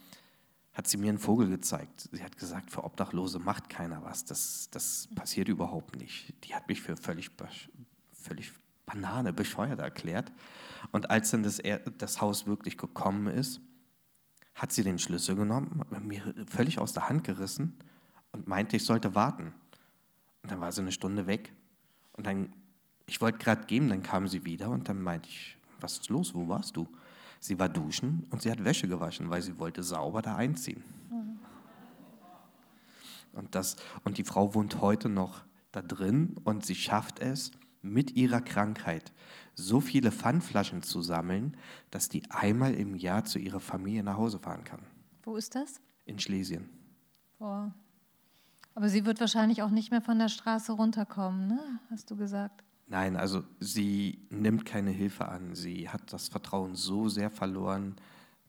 hat 0.72 0.86
sie 0.86 0.98
mir 0.98 1.08
einen 1.08 1.18
Vogel 1.18 1.48
gezeigt. 1.48 2.08
Sie 2.12 2.22
hat 2.22 2.36
gesagt, 2.36 2.70
für 2.70 2.84
Obdachlose 2.84 3.38
macht 3.38 3.70
keiner 3.70 4.04
was. 4.04 4.26
Das, 4.26 4.68
das 4.70 5.08
passiert 5.14 5.48
überhaupt 5.48 5.96
nicht. 5.96 6.34
Die 6.44 6.54
hat 6.54 6.68
mich 6.68 6.82
für 6.82 6.98
völlig 6.98 7.36
völlig 8.26 8.52
Banane, 8.86 9.32
bescheuert 9.32 9.80
erklärt. 9.80 10.32
Und 10.92 11.10
als 11.10 11.30
dann 11.30 11.42
das, 11.42 11.60
das 11.98 12.20
Haus 12.20 12.46
wirklich 12.46 12.78
gekommen 12.78 13.26
ist, 13.26 13.60
hat 14.54 14.72
sie 14.72 14.84
den 14.84 14.98
Schlüssel 14.98 15.36
genommen, 15.36 15.82
mir 16.00 16.34
völlig 16.48 16.78
aus 16.78 16.92
der 16.92 17.08
Hand 17.08 17.24
gerissen 17.24 17.76
und 18.32 18.48
meinte, 18.48 18.76
ich 18.76 18.84
sollte 18.84 19.14
warten. 19.14 19.52
Und 20.42 20.50
dann 20.50 20.60
war 20.60 20.72
sie 20.72 20.80
eine 20.80 20.92
Stunde 20.92 21.26
weg. 21.26 21.52
Und 22.12 22.26
dann, 22.26 22.52
ich 23.06 23.20
wollte 23.20 23.38
gerade 23.38 23.66
gehen, 23.66 23.88
dann 23.88 24.02
kam 24.02 24.28
sie 24.28 24.44
wieder 24.44 24.70
und 24.70 24.88
dann 24.88 25.02
meinte 25.02 25.28
ich, 25.28 25.58
was 25.80 25.98
ist 25.98 26.08
los, 26.08 26.34
wo 26.34 26.48
warst 26.48 26.76
du? 26.76 26.88
Sie 27.40 27.58
war 27.58 27.68
duschen 27.68 28.26
und 28.30 28.40
sie 28.40 28.50
hat 28.50 28.64
Wäsche 28.64 28.88
gewaschen, 28.88 29.28
weil 29.28 29.42
sie 29.42 29.58
wollte 29.58 29.82
sauber 29.82 30.22
da 30.22 30.36
einziehen. 30.36 30.82
Mhm. 31.10 31.38
Und, 33.32 33.54
das, 33.54 33.76
und 34.04 34.16
die 34.16 34.24
Frau 34.24 34.54
wohnt 34.54 34.80
heute 34.80 35.10
noch 35.10 35.42
da 35.72 35.82
drin 35.82 36.36
und 36.44 36.64
sie 36.64 36.74
schafft 36.74 37.18
es, 37.18 37.50
mit 37.92 38.16
ihrer 38.16 38.40
Krankheit 38.40 39.12
so 39.54 39.80
viele 39.80 40.12
Pfandflaschen 40.12 40.82
zu 40.82 41.02
sammeln, 41.02 41.56
dass 41.90 42.08
die 42.08 42.30
einmal 42.30 42.74
im 42.74 42.94
Jahr 42.94 43.24
zu 43.24 43.38
ihrer 43.38 43.60
Familie 43.60 44.02
nach 44.02 44.16
Hause 44.16 44.38
fahren 44.38 44.64
kann. 44.64 44.80
Wo 45.22 45.36
ist 45.36 45.54
das? 45.54 45.80
In 46.04 46.18
Schlesien. 46.18 46.68
Boah. 47.38 47.74
Aber 48.74 48.90
sie 48.90 49.06
wird 49.06 49.20
wahrscheinlich 49.20 49.62
auch 49.62 49.70
nicht 49.70 49.90
mehr 49.90 50.02
von 50.02 50.18
der 50.18 50.28
Straße 50.28 50.72
runterkommen, 50.72 51.48
ne? 51.48 51.80
hast 51.90 52.10
du 52.10 52.16
gesagt. 52.16 52.62
Nein, 52.86 53.16
also 53.16 53.42
sie 53.58 54.26
nimmt 54.30 54.64
keine 54.64 54.90
Hilfe 54.90 55.26
an. 55.26 55.54
Sie 55.54 55.88
hat 55.88 56.12
das 56.12 56.28
Vertrauen 56.28 56.76
so 56.76 57.08
sehr 57.08 57.30
verloren, 57.30 57.96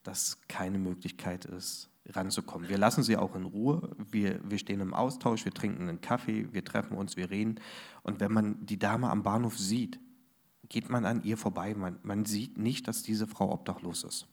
dass 0.04 0.38
keine 0.48 0.78
Möglichkeit 0.78 1.46
ist, 1.46 1.90
ranzukommen. 2.14 2.70
Wir 2.70 2.78
lassen 2.78 3.04
sie 3.04 3.18
auch 3.18 3.36
in 3.36 3.46
Ruhe. 3.46 3.96
Wir, 4.12 4.40
wir 4.44 4.58
stehen 4.58 4.80
im 4.80 4.94
Austausch, 4.94 5.46
wir 5.46 5.54
trinken 5.54 5.90
einen 5.90 6.02
Kaffee, 6.02 6.48
wir 6.52 6.64
treffen 6.64 6.98
uns, 6.98 7.18
wir 7.18 7.30
reden. 7.30 7.60
Und 8.04 8.20
wenn 8.20 8.32
man 8.32 8.66
die 8.66 8.80
Dame 8.80 9.10
am 9.10 9.24
Bahnhof 9.24 9.58
sieht, 9.58 10.00
geht 10.70 10.90
man 10.90 11.06
an 11.06 11.24
ihr 11.24 11.38
vorbei. 11.38 11.74
Man, 11.76 12.00
man 12.04 12.26
sieht 12.26 12.58
nicht, 12.58 12.88
dass 12.88 13.04
diese 13.04 13.28
Frau 13.28 13.52
obdachlos 13.52 14.04
ist. 14.04 14.28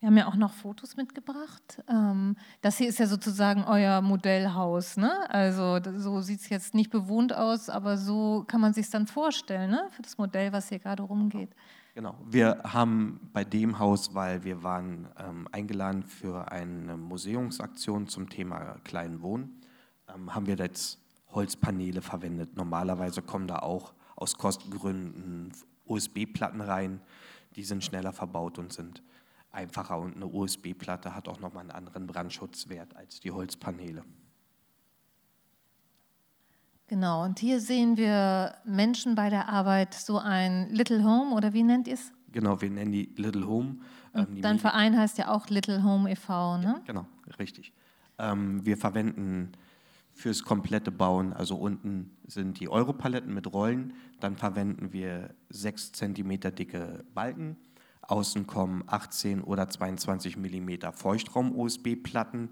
Wir 0.00 0.08
haben 0.08 0.18
ja 0.18 0.26
auch 0.28 0.36
noch 0.36 0.52
Fotos 0.52 0.96
mitgebracht. 0.96 1.82
Ähm, 1.88 2.36
das 2.60 2.76
hier 2.76 2.88
ist 2.88 2.98
ja 2.98 3.06
sozusagen 3.06 3.64
euer 3.64 4.02
Modellhaus. 4.02 4.98
Ne? 4.98 5.10
Also 5.30 5.80
so 5.96 6.20
sieht 6.20 6.40
es 6.40 6.48
jetzt 6.50 6.74
nicht 6.74 6.90
bewohnt 6.90 7.34
aus, 7.34 7.70
aber 7.70 7.96
so 7.96 8.44
kann 8.46 8.60
man 8.60 8.74
sich 8.74 8.90
dann 8.90 9.06
vorstellen, 9.06 9.70
ne? 9.70 9.88
für 9.90 10.02
das 10.02 10.18
Modell, 10.18 10.52
was 10.52 10.68
hier 10.68 10.78
gerade 10.78 11.02
rumgeht. 11.02 11.50
Genau. 11.96 12.14
Wir 12.26 12.60
haben 12.62 13.30
bei 13.32 13.42
dem 13.42 13.78
Haus, 13.78 14.14
weil 14.14 14.44
wir 14.44 14.62
waren 14.62 15.08
ähm, 15.18 15.48
eingeladen 15.50 16.02
für 16.02 16.52
eine 16.52 16.98
Museumsaktion 16.98 18.06
zum 18.06 18.28
Thema 18.28 18.76
kleinen 18.84 19.22
Wohnen, 19.22 19.62
ähm, 20.14 20.34
haben 20.34 20.44
wir 20.44 20.56
jetzt 20.56 21.00
Holzpaneele 21.30 22.02
verwendet. 22.02 22.54
Normalerweise 22.54 23.22
kommen 23.22 23.46
da 23.46 23.60
auch 23.60 23.94
aus 24.14 24.36
Kostengründen 24.36 25.54
USB-Platten 25.86 26.60
rein. 26.60 27.00
Die 27.54 27.64
sind 27.64 27.82
schneller 27.82 28.12
verbaut 28.12 28.58
und 28.58 28.74
sind 28.74 29.02
einfacher 29.50 29.98
und 29.98 30.16
eine 30.16 30.26
USB-Platte 30.26 31.14
hat 31.14 31.28
auch 31.28 31.40
nochmal 31.40 31.62
einen 31.62 31.70
anderen 31.70 32.06
Brandschutzwert 32.06 32.94
als 32.94 33.20
die 33.20 33.30
Holzpaneele. 33.30 34.04
Genau, 36.88 37.24
und 37.24 37.40
hier 37.40 37.60
sehen 37.60 37.96
wir 37.96 38.54
Menschen 38.64 39.14
bei 39.14 39.28
der 39.28 39.48
Arbeit, 39.48 39.94
so 39.94 40.18
ein 40.18 40.70
Little 40.70 41.02
Home 41.04 41.34
oder 41.34 41.52
wie 41.52 41.62
nennt 41.62 41.88
ihr 41.88 41.94
es? 41.94 42.12
Genau, 42.30 42.60
wir 42.60 42.70
nennen 42.70 42.92
die 42.92 43.10
Little 43.16 43.46
Home. 43.46 43.78
Ähm, 44.14 44.40
dein 44.40 44.58
Verein 44.58 44.96
heißt 44.96 45.18
ja 45.18 45.28
auch 45.28 45.48
Little 45.48 45.82
Home 45.82 46.10
e.V., 46.10 46.58
ne? 46.58 46.64
Ja, 46.64 46.82
genau, 46.86 47.06
richtig. 47.38 47.72
Ähm, 48.18 48.64
wir 48.64 48.76
verwenden 48.76 49.52
fürs 50.12 50.44
komplette 50.44 50.92
Bauen, 50.92 51.32
also 51.32 51.56
unten 51.56 52.16
sind 52.26 52.60
die 52.60 52.68
Europaletten 52.68 53.34
mit 53.34 53.52
Rollen, 53.52 53.94
dann 54.20 54.36
verwenden 54.36 54.92
wir 54.92 55.34
6 55.50 55.92
cm 55.92 56.40
dicke 56.54 57.04
Balken 57.14 57.56
Außen 58.08 58.46
kommen 58.46 58.84
18 58.86 59.42
oder 59.42 59.68
22 59.68 60.36
mm 60.36 60.92
Feuchtraum-USB-Platten. 60.92 62.50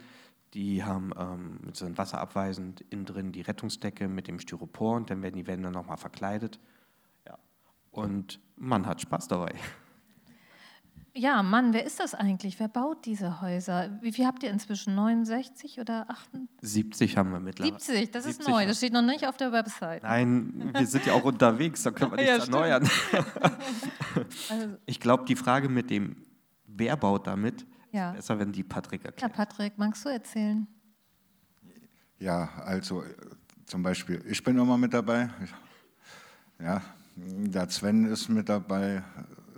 Die 0.54 0.84
haben 0.84 1.12
ähm, 1.18 1.58
sind 1.72 1.98
wasserabweisend 1.98 2.82
innen 2.90 3.04
drin 3.04 3.32
die 3.32 3.40
Rettungsdecke 3.40 4.08
mit 4.08 4.28
dem 4.28 4.38
Styropor 4.38 4.96
und 4.96 5.10
dann 5.10 5.22
werden 5.22 5.34
die 5.34 5.46
Wände 5.48 5.70
nochmal 5.70 5.96
verkleidet. 5.96 6.60
Ja. 7.26 7.36
Und 7.90 8.40
man 8.56 8.86
hat 8.86 9.00
Spaß 9.00 9.26
dabei. 9.28 9.54
Ja, 11.16 11.44
Mann, 11.44 11.72
wer 11.72 11.84
ist 11.84 12.00
das 12.00 12.14
eigentlich? 12.14 12.58
Wer 12.58 12.66
baut 12.66 13.04
diese 13.04 13.40
Häuser? 13.40 13.98
Wie 14.00 14.12
viel 14.12 14.26
habt 14.26 14.42
ihr 14.42 14.50
inzwischen? 14.50 14.96
69 14.96 15.78
oder 15.78 16.10
78? 16.10 16.48
70 16.60 17.16
haben 17.16 17.30
wir 17.30 17.38
mittlerweile. 17.38 17.78
70, 17.78 18.10
das 18.10 18.26
ist 18.26 18.48
neu, 18.48 18.66
das 18.66 18.78
steht 18.78 18.92
noch 18.92 19.02
nicht 19.02 19.26
auf 19.26 19.36
der 19.36 19.52
Website. 19.52 20.02
Nein, 20.02 20.72
wir 20.76 20.86
sind 20.86 21.06
ja 21.06 21.12
auch 21.12 21.22
unterwegs, 21.22 21.84
da 21.84 21.92
können 21.92 22.12
wir 22.12 22.16
nichts 22.16 22.36
ja, 22.36 22.44
erneuern. 22.44 22.88
also, 24.50 24.68
ich 24.86 24.98
glaube, 24.98 25.24
die 25.24 25.36
Frage 25.36 25.68
mit 25.68 25.90
dem, 25.90 26.16
wer 26.66 26.96
baut 26.96 27.28
damit, 27.28 27.64
ja. 27.94 28.10
ist 28.10 28.16
besser, 28.16 28.38
wenn 28.38 28.52
die 28.52 28.62
Patrick 28.62 29.04
erklärt. 29.04 29.22
Ja, 29.22 29.28
Patrick, 29.28 29.78
magst 29.78 30.04
du 30.04 30.08
erzählen? 30.08 30.66
Ja, 32.18 32.50
also 32.64 33.04
zum 33.66 33.82
Beispiel, 33.82 34.22
ich 34.28 34.42
bin 34.42 34.58
immer 34.58 34.78
mit 34.78 34.92
dabei. 34.92 35.30
Ja, 36.58 36.82
der 37.16 37.68
Sven 37.70 38.04
ist 38.06 38.28
mit 38.28 38.48
dabei. 38.48 39.02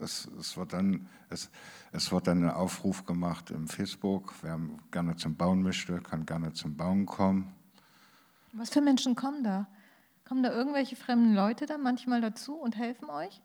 Es, 0.01 0.29
es 0.39 0.57
wird 0.57 0.73
dann 0.73 1.09
es, 1.29 1.51
es 1.93 2.13
wird 2.13 2.27
dann 2.27 2.45
ein 2.45 2.51
Aufruf 2.51 3.05
gemacht 3.05 3.51
im 3.51 3.69
Facebook, 3.69 4.35
wer 4.43 4.59
gerne 4.91 5.17
zum 5.17 5.37
Bauen 5.37 5.63
möchte, 5.63 6.01
kann 6.01 6.27
gerne 6.27 6.53
zum 6.53 6.77
Bauen 6.77 7.07
kommen. 7.07 7.53
Was 8.53 8.71
für 8.71 8.81
Menschen 8.81 9.17
kommen 9.17 9.43
da? 9.43 9.67
Kommen 10.27 10.43
da 10.43 10.53
irgendwelche 10.53 10.97
fremden 10.97 11.35
Leute 11.35 11.67
da 11.67 11.79
manchmal 11.79 12.21
dazu 12.21 12.55
und 12.55 12.77
helfen 12.77 13.11
euch? 13.11 13.43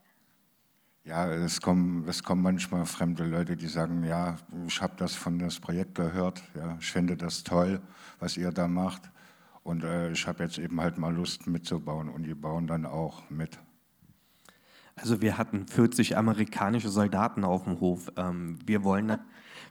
Ja, 1.03 1.27
es 1.31 1.62
kommen, 1.62 2.08
es 2.08 2.24
kommen 2.24 2.43
manchmal 2.43 2.86
fremde 2.86 3.24
Leute, 3.24 3.58
die 3.58 3.67
sagen, 3.67 4.03
ja, 4.03 4.38
ich 4.67 4.81
habe 4.81 4.93
das 4.98 5.15
von 5.15 5.39
das 5.39 5.60
Projekt 5.60 5.96
gehört, 5.96 6.43
ja, 6.55 6.77
ich 6.79 6.91
finde 6.91 7.17
das 7.17 7.43
toll, 7.43 7.81
was 8.20 8.38
ihr 8.38 8.51
da 8.51 8.67
macht 8.67 9.10
und 9.63 9.84
äh, 9.84 10.12
ich 10.12 10.27
habe 10.27 10.43
jetzt 10.43 10.60
eben 10.60 10.79
halt 10.79 11.00
mal 11.00 11.13
Lust 11.13 11.48
mitzubauen 11.48 12.08
und 12.08 12.24
die 12.24 12.36
bauen 12.36 12.67
dann 12.67 12.86
auch 12.86 13.27
mit. 13.31 13.58
Also 14.96 15.22
wir 15.22 15.39
hatten 15.39 15.65
40 15.67 16.17
amerikanische 16.17 16.89
Soldaten 16.89 17.43
auf 17.43 17.63
dem 17.63 17.79
Hof. 17.79 18.12
Ähm, 18.17 18.60
wir 18.65 18.84
wollen, 18.84 19.08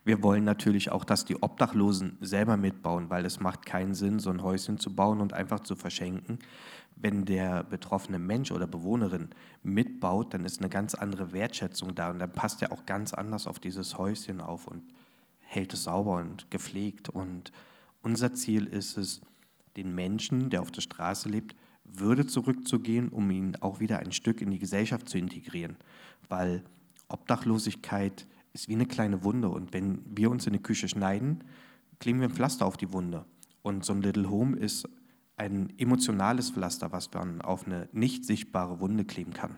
wir 0.05 0.23
wollen 0.23 0.45
natürlich 0.45 0.91
auch, 0.91 1.05
dass 1.05 1.25
die 1.25 1.43
Obdachlosen 1.43 2.17
selber 2.21 2.57
mitbauen, 2.57 3.11
weil 3.11 3.25
es 3.27 3.41
macht 3.41 3.67
keinen 3.67 3.95
Sinn, 3.95 4.19
so 4.19 4.31
ein 4.31 4.43
Häuschen 4.43 4.79
zu 4.79 4.95
bauen 4.95 5.21
und 5.21 5.33
einfach 5.33 5.61
zu 5.61 5.77
verschenken. 5.77 6.39
Wenn 6.97 7.25
der 7.25 7.65
betroffene 7.65 8.19
Mensch 8.19 8.51
oder 8.51 8.67
Bewohnerin 8.67 9.31
mitbaut, 9.63 10.35
dann 10.35 10.45
ist 10.45 10.61
eine 10.61 10.71
ganz 10.71 10.95
andere 10.95 11.33
Wertschätzung 11.33 11.95
da 11.95 12.11
und 12.11 12.19
dann 12.19 12.33
passt 12.33 12.63
er 12.63 12.73
auch 12.73 12.87
ganz 12.87 13.13
anders 13.15 13.47
auf 13.47 13.59
dieses 13.59 13.99
Häuschen 13.99 14.41
auf 14.41 14.67
und 14.67 14.83
hält 15.41 15.75
es 15.75 15.85
sauber 15.85 16.17
und 16.17 16.51
gepflegt. 16.51 17.09
Und 17.09 17.53
unser 18.03 18.35
Ziel 18.35 18.67
ist 18.67 18.97
es, 18.97 19.21
den 19.77 19.95
Menschen, 19.95 20.51
der 20.51 20.63
auf 20.63 20.71
der 20.71 20.81
Straße 20.81 21.29
lebt, 21.29 21.55
würde 21.85 22.27
zurückzugehen, 22.27 23.09
um 23.09 23.31
ihn 23.31 23.57
auch 23.61 23.81
wieder 23.81 23.99
ein 23.99 24.13
Stück 24.13 24.41
in 24.41 24.51
die 24.51 24.59
Gesellschaft 24.59 25.09
zu 25.09 25.19
integrieren. 25.19 25.77
Weil 26.29 26.65
Obdachlosigkeit 27.09 28.27
ist 28.53 28.69
wie 28.69 28.75
eine 28.75 28.87
kleine 28.87 29.25
Wunde 29.25 29.49
und 29.49 29.73
wenn 29.73 30.03
wir 30.05 30.31
uns 30.31 30.47
in 30.47 30.53
die 30.53 30.63
Küche 30.63 30.89
schneiden, 30.89 31.45
kleben 31.99 32.21
wir 32.21 32.29
ein 32.29 32.35
Pflaster 32.35 32.67
auf 32.67 32.77
die 32.77 32.93
Wunde. 32.93 33.25
Und 33.63 33.85
so 33.85 33.93
ein 33.93 34.03
Little 34.03 34.31
Home 34.31 34.57
ist 34.57 34.89
ein 35.37 35.73
emotionales 35.79 36.51
Pflaster, 36.51 36.93
was 36.93 37.13
man 37.13 37.41
auf 37.43 37.67
eine 37.67 37.89
nicht 37.93 38.25
sichtbare 38.25 38.81
Wunde 38.81 39.05
kleben 39.05 39.33
kann. 39.33 39.57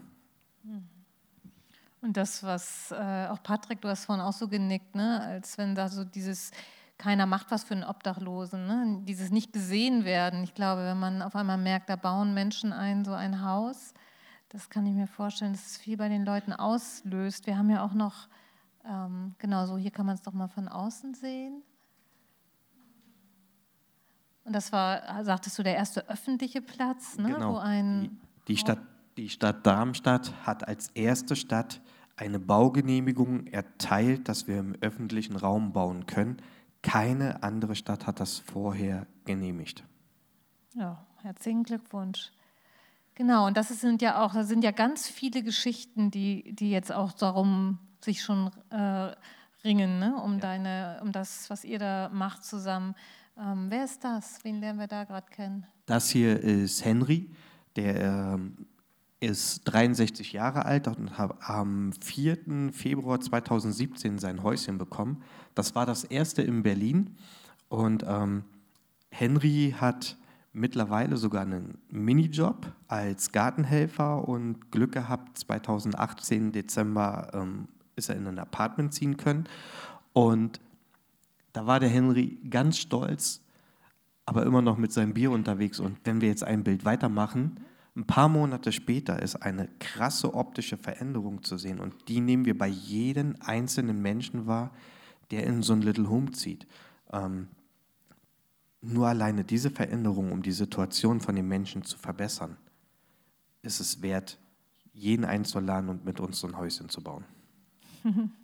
Und 2.01 2.17
das, 2.17 2.43
was 2.43 2.91
äh, 2.91 3.29
auch 3.29 3.43
Patrick, 3.45 3.81
du 3.81 3.89
hast 3.89 4.07
vorhin 4.07 4.25
auch 4.25 4.33
so 4.33 4.49
genickt, 4.49 4.97
ne? 4.97 5.21
als 5.21 5.57
wenn 5.57 5.77
da 5.77 5.89
so 5.89 6.05
dieses 6.05 6.51
keiner 6.99 7.27
macht 7.27 7.51
was 7.51 7.65
für 7.65 7.75
einen 7.75 7.85
Obdachlosen. 7.85 8.67
Ne? 8.67 9.01
Dieses 9.05 9.31
nicht 9.31 9.53
gesehen 9.53 10.05
werden. 10.05 10.45
Ich 10.45 10.55
glaube, 10.55 10.85
wenn 10.85 10.99
man 10.99 11.23
auf 11.23 11.35
einmal 11.35 11.59
merkt, 11.59 11.91
da 11.91 11.97
bauen 11.97 12.33
Menschen 12.35 12.73
ein, 12.73 13.05
so 13.05 13.13
ein 13.13 13.45
Haus, 13.45 13.95
das 14.51 14.69
kann 14.69 14.87
ich 14.87 14.95
mir 14.95 15.07
vorstellen, 15.07 15.53
dass 15.53 15.67
es 15.67 15.77
viel 15.79 15.97
bei 15.97 16.09
den 16.09 16.25
Leuten 16.25 16.53
auslöst. 16.53 17.47
Wir 17.47 17.57
haben 17.57 17.71
ja 17.71 17.85
auch 17.85 17.95
noch, 17.95 18.29
ähm, 18.85 19.35
genau 19.39 19.67
so, 19.67 19.77
hier 19.77 19.91
kann 19.91 20.07
man 20.07 20.15
es 20.15 20.23
doch 20.23 20.33
mal 20.33 20.49
von 20.49 20.69
außen 20.69 21.15
sehen. 21.15 21.63
Und 24.45 24.55
das 24.55 24.73
war, 24.73 25.25
sagtest 25.25 25.59
du, 25.59 25.63
der 25.63 25.77
erste 25.77 26.09
öffentliche 26.09 26.61
Platz, 26.61 27.17
ne? 27.17 27.33
Genau. 27.33 27.55
Wo 27.55 27.59
ein 27.59 28.03
die, 28.49 28.55
die, 28.55 28.57
Stadt, 28.57 28.81
die 29.17 29.29
Stadt 29.29 29.65
Darmstadt 29.65 30.33
hat 30.45 30.67
als 30.67 30.89
erste 30.91 31.37
Stadt 31.37 31.81
eine 32.17 32.39
Baugenehmigung 32.39 33.47
erteilt, 33.47 34.29
dass 34.29 34.49
wir 34.49 34.59
im 34.59 34.75
öffentlichen 34.81 35.37
Raum 35.37 35.73
bauen 35.73 36.07
können. 36.07 36.39
Keine 36.83 37.43
andere 37.43 37.77
Stadt 37.77 38.07
hat 38.07 38.19
das 38.19 38.39
vorher 38.39 39.07
genehmigt. 39.25 39.85
Ja, 40.75 41.07
herzlichen 41.23 41.63
Glückwunsch. 41.63 42.33
Genau, 43.15 43.47
und 43.47 43.57
das 43.57 43.69
sind 43.69 44.03
ja 44.03 44.25
auch, 44.25 44.33
da 44.33 44.43
sind 44.43 44.65
ja 44.65 44.71
ganz 44.71 45.07
viele 45.07 45.43
Geschichten, 45.43 46.11
die, 46.11 46.53
die 46.55 46.71
jetzt 46.71 46.91
auch 46.93 47.13
darum 47.13 47.79
sich 48.05 48.23
schon 48.23 48.51
äh, 48.71 49.13
ringen, 49.65 49.99
ne? 49.99 50.17
um, 50.23 50.35
ja. 50.35 50.41
deine, 50.41 51.01
um 51.03 51.13
das, 51.13 51.49
was 51.51 51.65
ihr 51.65 51.79
da 51.79 52.11
macht 52.13 52.45
zusammen. 52.45 52.95
Ähm, 53.39 53.67
wer 53.69 53.85
ist 53.85 54.03
das? 54.05 54.41
Wen 54.43 54.61
lernen 54.61 54.79
wir 54.79 54.87
da 54.87 55.05
gerade 55.05 55.27
kennen? 55.31 55.67
Das 55.87 56.11
hier 56.11 56.39
ist 56.41 56.85
Henry, 56.85 57.31
der 57.77 58.01
ähm, 58.35 58.67
ist 59.21 59.63
63 59.65 60.33
Jahre 60.33 60.65
alt 60.65 60.89
und 60.89 61.17
hat 61.17 61.37
am 61.41 61.93
4. 61.93 62.73
Februar 62.73 63.21
2017 63.21 64.19
sein 64.19 64.43
Häuschen 64.43 64.79
bekommen. 64.79 65.23
Das 65.55 65.75
war 65.75 65.87
das 65.87 66.05
erste 66.05 66.43
in 66.43 66.63
Berlin. 66.63 67.17
Und 67.69 68.05
ähm, 68.07 68.45
Henry 69.11 69.75
hat 69.79 70.17
mittlerweile 70.53 71.17
sogar 71.17 71.43
einen 71.43 71.79
Minijob 71.89 72.67
als 72.89 73.33
Gartenhelfer 73.33 74.29
und 74.29 74.71
Glück 74.71 74.93
gehabt, 74.93 75.39
2018 75.39 76.53
Dezember 76.53 77.31
ähm, 77.33 77.69
ist 77.97 78.09
er 78.09 78.17
in 78.17 78.27
ein 78.27 78.39
Apartment 78.39 78.95
ziehen 78.95 79.17
können. 79.17 79.49
Und 80.13 80.61
da 81.53 81.67
war 81.67 81.81
der 81.81 81.89
Henry 81.89 82.39
ganz 82.49 82.79
stolz, 82.79 83.43
aber 84.25 84.45
immer 84.45 84.63
noch 84.63 84.77
mit 84.77 84.93
seinem 84.93 85.15
Bier 85.15 85.31
unterwegs. 85.31 85.81
Und 85.81 85.99
wenn 86.05 86.21
wir 86.21 86.29
jetzt 86.29 86.45
ein 86.45 86.65
Bild 86.65 86.85
weitermachen, 86.85 87.61
ein 87.95 88.07
paar 88.07 88.29
Monate 88.29 88.73
später 88.73 89.21
ist 89.21 89.37
eine 89.37 89.69
krasse 89.79 90.33
optische 90.33 90.79
Veränderung 90.79 91.43
zu 91.43 91.59
sehen 91.59 91.79
und 91.79 92.09
die 92.09 92.21
nehmen 92.21 92.47
wir 92.47 92.57
bei 92.57 92.69
jedem 92.69 93.37
einzelnen 93.41 94.01
Menschen 94.01 94.47
wahr, 94.47 94.71
der 95.31 95.45
in 95.45 95.63
so 95.63 95.75
ein 95.75 95.83
Little 95.83 96.09
Home 96.09 96.31
zieht. 96.33 96.67
Ähm, 97.13 97.49
nur 98.81 99.09
alleine 99.09 99.45
diese 99.45 99.71
Veränderung, 99.71 100.33
um 100.33 100.43
die 100.43 100.53
Situation 100.53 101.21
von 101.21 101.37
den 101.37 101.47
Menschen 101.47 101.85
zu 101.85 101.99
verbessern, 101.99 102.57
ist 103.61 103.79
es 103.79 104.01
wert, 104.03 104.39
jeden 104.95 105.25
einzuladen 105.25 105.89
und 105.89 106.05
mit 106.05 106.19
uns 106.19 106.41
so 106.41 106.49
ein 106.49 106.57
Häuschen 106.57 106.89
zu 106.89 107.03
bauen. 107.03 107.25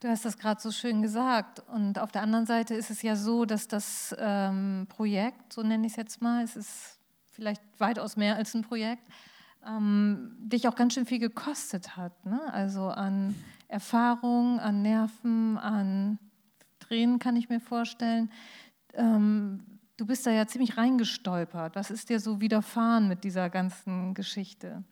Du 0.00 0.08
hast 0.12 0.24
das 0.24 0.38
gerade 0.38 0.60
so 0.60 0.70
schön 0.70 1.02
gesagt. 1.02 1.60
Und 1.68 1.98
auf 1.98 2.12
der 2.12 2.22
anderen 2.22 2.46
Seite 2.46 2.74
ist 2.74 2.90
es 2.90 3.02
ja 3.02 3.16
so, 3.16 3.44
dass 3.44 3.66
das 3.66 4.14
ähm, 4.18 4.86
Projekt, 4.88 5.52
so 5.52 5.62
nenne 5.62 5.86
ich 5.86 5.94
es 5.94 5.96
jetzt 5.96 6.22
mal, 6.22 6.44
es 6.44 6.54
ist 6.54 7.00
vielleicht 7.32 7.62
weitaus 7.78 8.16
mehr 8.16 8.36
als 8.36 8.54
ein 8.54 8.62
Projekt, 8.62 9.02
ähm, 9.66 10.36
dich 10.38 10.68
auch 10.68 10.76
ganz 10.76 10.94
schön 10.94 11.06
viel 11.06 11.18
gekostet 11.18 11.96
hat. 11.96 12.24
Ne? 12.24 12.40
Also 12.52 12.88
an 12.88 13.34
Erfahrung, 13.68 14.60
an 14.60 14.82
Nerven, 14.82 15.58
an 15.58 16.18
Tränen 16.86 17.18
kann 17.18 17.36
ich 17.36 17.48
mir 17.48 17.60
vorstellen. 17.60 18.30
Ähm, 18.94 19.60
du 19.96 20.06
bist 20.06 20.26
da 20.26 20.30
ja 20.30 20.46
ziemlich 20.46 20.76
reingestolpert. 20.76 21.76
Was 21.76 21.90
ist 21.90 22.08
dir 22.08 22.20
so 22.20 22.40
widerfahren 22.40 23.08
mit 23.08 23.24
dieser 23.24 23.50
ganzen 23.50 24.14
Geschichte? 24.14 24.84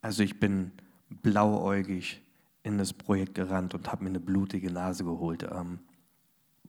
Also 0.00 0.22
ich 0.22 0.40
bin 0.40 0.72
blauäugig 1.08 2.22
in 2.62 2.78
das 2.78 2.92
Projekt 2.92 3.34
gerannt 3.34 3.74
und 3.74 3.90
habe 3.90 4.04
mir 4.04 4.10
eine 4.10 4.20
blutige 4.20 4.70
Nase 4.70 5.04
geholt. 5.04 5.42
Ähm, 5.42 5.80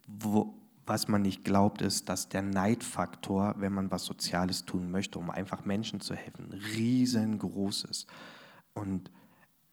wo, 0.08 0.54
was 0.86 1.08
man 1.08 1.22
nicht 1.22 1.44
glaubt, 1.44 1.82
ist, 1.82 2.10
dass 2.10 2.30
der 2.30 2.42
Neidfaktor, 2.42 3.56
wenn 3.58 3.74
man 3.74 3.92
was 3.92 4.06
Soziales 4.06 4.66
tun 4.66 4.92
möchte, 4.92 5.20
um 5.20 5.30
einfach 5.30 5.66
Menschen 5.66 6.02
zu 6.02 6.16
helfen, 6.16 6.52
riesengroß 6.52 7.86
ist. 7.86 8.08
Und 8.74 9.12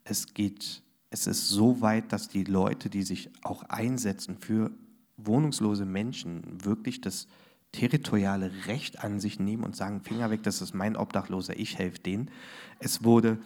es 0.05 0.35
geht, 0.35 0.83
es 1.11 1.27
ist 1.27 1.49
so 1.49 1.81
weit, 1.81 2.13
dass 2.13 2.29
die 2.29 2.45
Leute, 2.45 2.89
die 2.89 3.03
sich 3.03 3.31
auch 3.43 3.65
einsetzen 3.65 4.39
für 4.39 4.71
wohnungslose 5.17 5.85
Menschen, 5.85 6.65
wirklich 6.65 7.01
das 7.01 7.27
territoriale 7.73 8.51
Recht 8.67 9.03
an 9.05 9.21
sich 9.21 9.39
nehmen 9.39 9.65
und 9.65 9.77
sagen, 9.77 10.01
Finger 10.01 10.31
weg, 10.31 10.43
das 10.43 10.63
ist 10.63 10.75
mein 10.75 10.97
Obdachloser, 10.97 11.59
ich 11.59 11.79
helfe 11.79 12.01
denen. 12.01 12.31
Es 12.79 13.05
wurde, 13.05 13.39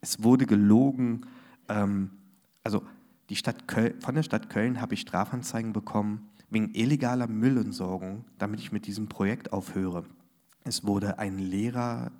es 0.00 0.22
wurde 0.22 0.46
gelogen, 0.46 1.26
ähm, 1.68 2.10
also 2.62 2.82
die 3.28 3.36
Stadt 3.36 3.66
Köln, 3.66 4.00
von 4.00 4.14
der 4.14 4.22
Stadt 4.22 4.50
Köln 4.50 4.80
habe 4.80 4.94
ich 4.94 5.00
Strafanzeigen 5.00 5.72
bekommen 5.72 6.28
wegen 6.48 6.74
illegaler 6.74 7.26
Müllentsorgung, 7.26 8.24
damit 8.38 8.60
ich 8.60 8.72
mit 8.72 8.86
diesem 8.86 9.08
Projekt 9.08 9.52
aufhöre. 9.52 10.04
Es 10.64 10.84
wurde 10.84 11.18
ein 11.18 11.38
Lehrer 11.38 12.12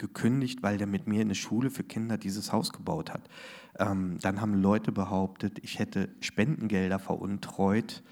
gekündigt, 0.00 0.62
weil 0.62 0.78
der 0.78 0.88
mit 0.88 1.06
mir 1.06 1.20
in 1.20 1.28
eine 1.28 1.34
Schule 1.36 1.70
für 1.70 1.84
Kinder 1.84 2.18
dieses 2.18 2.52
Haus 2.52 2.72
gebaut 2.72 3.12
hat. 3.12 3.28
Ähm, 3.78 4.18
dann 4.20 4.40
haben 4.40 4.54
Leute 4.54 4.90
behauptet, 4.90 5.60
ich 5.62 5.78
hätte 5.78 6.08
Spendengelder 6.20 6.98
veruntreut 6.98 8.02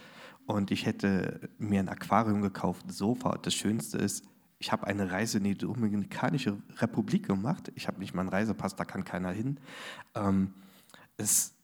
und 0.46 0.70
ich 0.70 0.86
hätte 0.86 1.50
mir 1.58 1.80
ein 1.80 1.88
Aquarium 1.88 2.42
gekauft, 2.42 2.86
ein 2.86 2.90
Sofa. 2.90 3.38
Das 3.42 3.54
Schönste 3.54 3.98
ist, 3.98 4.24
ich 4.60 4.70
habe 4.70 4.86
eine 4.86 5.10
Reise 5.10 5.38
in 5.38 5.44
die 5.44 5.56
Dominikanische 5.56 6.58
Republik 6.76 7.26
gemacht. 7.26 7.72
Ich 7.74 7.88
habe 7.88 7.98
nicht 7.98 8.14
mal 8.14 8.22
einen 8.22 8.30
Reisepass, 8.30 8.76
da 8.76 8.84
kann 8.84 9.04
keiner 9.04 9.30
hin. 9.30 9.58
Ähm, 10.14 10.54
es 11.16 11.54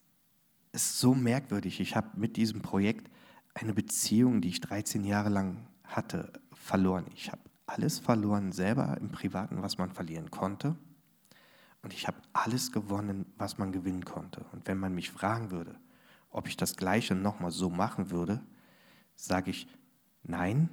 ist 0.73 0.99
so 0.99 1.15
merkwürdig. 1.15 1.81
Ich 1.81 1.95
habe 1.95 2.09
mit 2.17 2.37
diesem 2.37 2.63
Projekt 2.63 3.11
eine 3.55 3.75
Beziehung, 3.75 4.41
die 4.41 4.49
ich 4.49 4.61
13 4.61 5.05
Jahre 5.05 5.29
lang 5.29 5.67
hatte, 5.85 6.33
verloren. 6.53 7.05
Ich 7.15 7.31
habe 7.31 7.43
alles 7.67 7.99
verloren, 7.99 8.53
selber 8.53 8.97
im 9.01 9.11
Privaten, 9.11 9.63
was 9.63 9.79
man 9.79 9.91
verlieren 9.91 10.31
konnte. 10.31 10.77
Und 11.83 11.93
ich 11.93 12.07
habe 12.07 12.19
alles 12.33 12.73
gewonnen, 12.73 13.27
was 13.37 13.59
man 13.59 13.73
gewinnen 13.73 14.05
konnte. 14.05 14.45
Und 14.53 14.67
wenn 14.67 14.79
man 14.79 14.95
mich 14.95 15.11
fragen 15.11 15.51
würde, 15.51 15.75
ob 16.31 16.49
ich 16.49 16.57
das 16.57 16.77
Gleiche 16.77 17.15
nochmal 17.15 17.51
so 17.51 17.71
machen 17.71 18.11
würde, 18.11 18.43
sage 19.15 19.51
ich 19.51 19.69
nein 20.23 20.69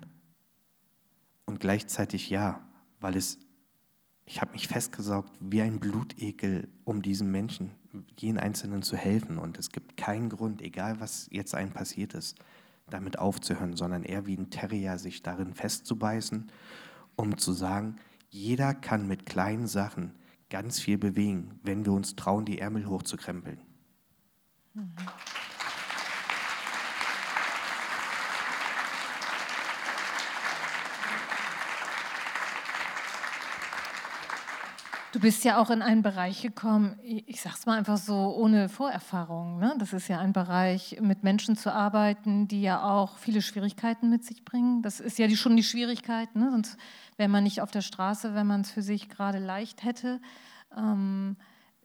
und 1.46 1.60
gleichzeitig 1.60 2.30
ja, 2.30 2.62
weil 3.00 3.16
es 3.16 3.40
ich 4.26 4.40
habe 4.40 4.54
mich 4.54 4.70
festgesaugt 4.70 5.30
wie 5.42 5.62
ein 5.62 5.82
Blutekel, 5.82 6.70
um 6.86 7.02
diesen 7.02 7.32
Menschen, 7.32 7.72
jeden 8.18 8.38
Einzelnen 8.40 8.82
zu 8.82 8.96
helfen. 8.96 9.38
Und 9.38 9.60
es 9.60 9.72
gibt 9.72 9.98
keinen 9.98 10.30
Grund, 10.30 10.62
egal 10.62 11.02
was 11.02 11.28
jetzt 11.32 11.54
einem 11.54 11.72
passiert 11.72 12.14
ist, 12.14 12.38
damit 12.92 13.18
aufzuhören, 13.18 13.76
sondern 13.76 14.04
eher 14.04 14.28
wie 14.28 14.38
ein 14.38 14.50
Terrier 14.50 15.00
sich 15.00 15.24
darin 15.24 15.54
festzubeißen, 15.54 16.52
um 17.16 17.38
zu 17.38 17.54
sagen, 17.54 17.98
jeder 18.30 18.74
kann 18.74 19.08
mit 19.08 19.26
kleinen 19.26 19.68
Sachen 19.68 20.14
ganz 20.50 20.80
viel 20.80 20.98
bewegen, 20.98 21.60
wenn 21.64 21.86
wir 21.86 21.94
uns 21.94 22.16
trauen, 22.16 22.46
die 22.46 22.60
Ärmel 22.60 22.88
hochzukrempeln. 22.88 23.62
Mhm. 24.74 24.94
Du 35.12 35.20
bist 35.20 35.44
ja 35.44 35.62
auch 35.62 35.70
in 35.70 35.82
einen 35.82 36.04
Bereich 36.04 36.42
gekommen, 36.42 36.98
ich 37.04 37.42
sag's 37.42 37.66
mal 37.66 37.78
einfach 37.78 37.98
so, 37.98 38.34
ohne 38.34 38.70
Vorerfahrung. 38.70 39.60
Ne? 39.60 39.76
Das 39.78 39.92
ist 39.92 40.08
ja 40.08 40.20
ein 40.20 40.32
Bereich, 40.32 41.00
mit 41.02 41.24
Menschen 41.24 41.58
zu 41.58 41.74
arbeiten, 41.74 42.48
die 42.48 42.62
ja 42.62 42.82
auch 42.82 43.18
viele 43.18 43.42
Schwierigkeiten 43.42 44.10
mit 44.10 44.24
sich 44.24 44.46
bringen. 44.46 44.82
Das 44.82 45.02
ist 45.02 45.20
ja 45.20 45.28
die, 45.28 45.36
schon 45.36 45.58
die 45.58 45.64
Schwierigkeit, 45.64 46.34
ne? 46.36 46.50
sonst 46.50 46.78
wäre 47.18 47.28
man 47.28 47.44
nicht 47.44 47.60
auf 47.60 47.72
der 47.72 47.82
Straße, 47.82 48.36
wenn 48.36 48.48
man 48.48 48.62
es 48.62 48.72
für 48.72 48.82
sich 48.82 49.10
gerade 49.10 49.40
leicht 49.40 49.84
hätte. 49.84 50.22
Ähm, 50.78 51.36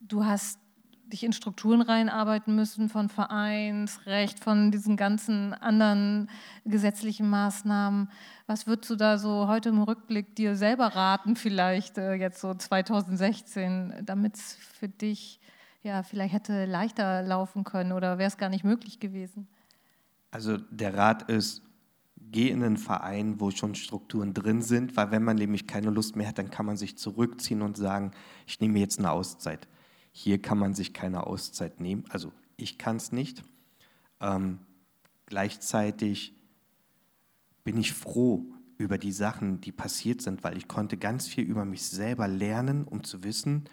du 0.01 0.25
hast 0.25 0.61
dich 1.13 1.25
in 1.25 1.33
Strukturen 1.33 1.83
reinarbeiten 1.83 2.55
müssen 2.55 2.89
von 2.89 3.09
Vereinsrecht, 3.09 4.41
von 4.41 4.71
diesen 4.71 4.97
ganzen 4.97 5.55
anderen 5.55 6.29
gesetzlichen 6.65 7.29
Maßnahmen. 7.31 8.11
Was 8.47 8.67
würdest 8.67 8.91
du 8.91 8.97
da 8.97 9.19
so 9.19 9.49
heute 9.49 9.69
im 9.69 9.83
Rückblick 9.83 10.35
dir 10.35 10.57
selber 10.57 10.89
raten, 10.89 11.37
vielleicht 11.37 11.99
äh, 11.99 12.15
jetzt 12.15 12.41
so 12.41 12.55
2016, 12.55 14.03
damit 14.05 14.37
es 14.37 14.55
für 14.55 14.89
dich 14.89 15.41
ja 15.83 16.03
vielleicht 16.03 16.35
hätte 16.35 16.65
leichter 16.65 17.23
laufen 17.23 17.65
können 17.65 17.93
oder 17.93 18.19
wäre 18.19 18.29
es 18.29 18.37
gar 18.37 18.49
nicht 18.49 18.65
möglich 18.65 19.01
gewesen? 19.01 19.49
Also 20.31 20.57
der 20.57 20.95
Rat 20.95 21.31
ist, 21.31 21.63
geh 22.17 22.51
in 22.51 22.63
einen 22.63 22.77
Verein, 22.77 23.41
wo 23.41 23.51
schon 23.51 23.75
Strukturen 23.75 24.35
drin 24.35 24.63
sind, 24.63 24.97
weil 24.97 25.11
wenn 25.11 25.23
man 25.23 25.37
nämlich 25.37 25.67
keine 25.67 25.91
Lust 25.91 26.17
mehr 26.17 26.29
hat, 26.29 26.39
dann 26.39 26.51
kann 26.51 26.67
man 26.67 26.77
sich 26.77 26.99
zurückziehen 26.99 27.63
und 27.63 27.77
sagen, 27.77 28.11
ich 28.47 28.61
nehme 28.61 28.79
jetzt 28.79 28.99
eine 28.99 29.13
Auszeit. 29.13 29.69
Hier 30.19 30.41
kann 30.41 30.57
man 30.57 30.73
sich 30.73 30.95
keine 30.95 31.27
Auszeit 31.27 31.79
nehmen. 31.79 32.07
Also 32.09 32.33
ich 32.57 32.79
kann 32.79 32.97
es 32.97 33.13
nicht. 33.13 33.45
Ähm, 34.19 34.61
gleichzeitig 35.27 36.35
bin 37.65 37.77
ich 37.77 37.93
froh 37.93 38.47
über 38.79 38.97
die 38.97 39.13
Sachen, 39.13 39.61
die 39.61 39.73
passiert 39.73 40.23
sind, 40.23 40.43
weil 40.43 40.57
ich 40.57 40.69
konnte 40.69 40.97
ganz 40.97 41.29
viel 41.29 41.45
über 41.45 41.67
mich 41.67 41.83
selber 41.83 42.29
lernen, 42.29 42.85
um 42.85 43.05
zu 43.05 43.25
wissen, 43.25 43.69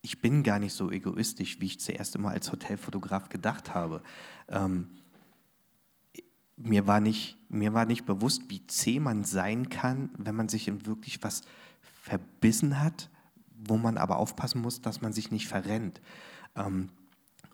ich 0.00 0.22
bin 0.22 0.42
gar 0.42 0.58
nicht 0.58 0.72
so 0.72 0.90
egoistisch, 0.90 1.60
wie 1.60 1.66
ich 1.66 1.78
zuerst 1.78 2.16
immer 2.16 2.30
als 2.30 2.50
Hotelfotograf 2.50 3.28
gedacht 3.28 3.74
habe. 3.74 4.02
Ähm, 4.48 4.88
mir, 6.56 6.86
war 6.86 7.00
nicht, 7.00 7.36
mir 7.50 7.74
war 7.74 7.84
nicht 7.84 8.06
bewusst, 8.06 8.44
wie 8.48 8.66
zäh 8.66 8.98
man 8.98 9.24
sein 9.24 9.68
kann, 9.68 10.08
wenn 10.16 10.36
man 10.36 10.48
sich 10.48 10.68
in 10.68 10.86
wirklich 10.86 11.22
was 11.22 11.42
verbissen 11.82 12.80
hat 12.80 13.10
wo 13.68 13.76
man 13.76 13.98
aber 13.98 14.18
aufpassen 14.18 14.60
muss, 14.60 14.80
dass 14.80 15.00
man 15.00 15.12
sich 15.12 15.30
nicht 15.30 15.48
verrennt. 15.48 16.00
Ähm, 16.56 16.90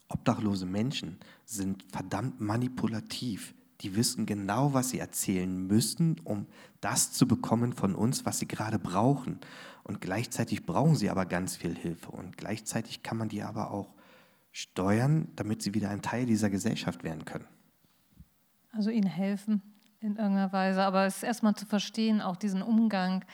obdachlose 0.08 0.66
Menschen 0.66 1.18
sind 1.44 1.84
verdammt 1.92 2.40
manipulativ. 2.40 3.54
Die 3.80 3.94
wissen 3.94 4.26
genau, 4.26 4.74
was 4.74 4.90
sie 4.90 4.98
erzählen 4.98 5.66
müssen, 5.66 6.18
um 6.24 6.46
das 6.80 7.12
zu 7.12 7.28
bekommen 7.28 7.72
von 7.72 7.94
uns, 7.94 8.26
was 8.26 8.38
sie 8.38 8.48
gerade 8.48 8.78
brauchen. 8.78 9.38
Und 9.84 10.00
gleichzeitig 10.00 10.66
brauchen 10.66 10.96
sie 10.96 11.10
aber 11.10 11.26
ganz 11.26 11.56
viel 11.56 11.76
Hilfe. 11.76 12.10
Und 12.10 12.36
gleichzeitig 12.36 13.02
kann 13.02 13.16
man 13.16 13.28
die 13.28 13.42
aber 13.42 13.70
auch 13.70 13.94
steuern, 14.50 15.28
damit 15.36 15.62
sie 15.62 15.74
wieder 15.74 15.90
ein 15.90 16.02
Teil 16.02 16.26
dieser 16.26 16.50
Gesellschaft 16.50 17.04
werden 17.04 17.24
können. 17.24 17.46
Also 18.72 18.90
ihnen 18.90 19.08
helfen 19.08 19.62
in 20.00 20.16
irgendeiner 20.16 20.52
Weise, 20.52 20.82
aber 20.82 21.06
es 21.06 21.18
ist 21.18 21.22
erstmal 21.22 21.54
zu 21.54 21.66
verstehen, 21.66 22.20
auch 22.20 22.36
diesen 22.36 22.62
Umgang 22.62 23.24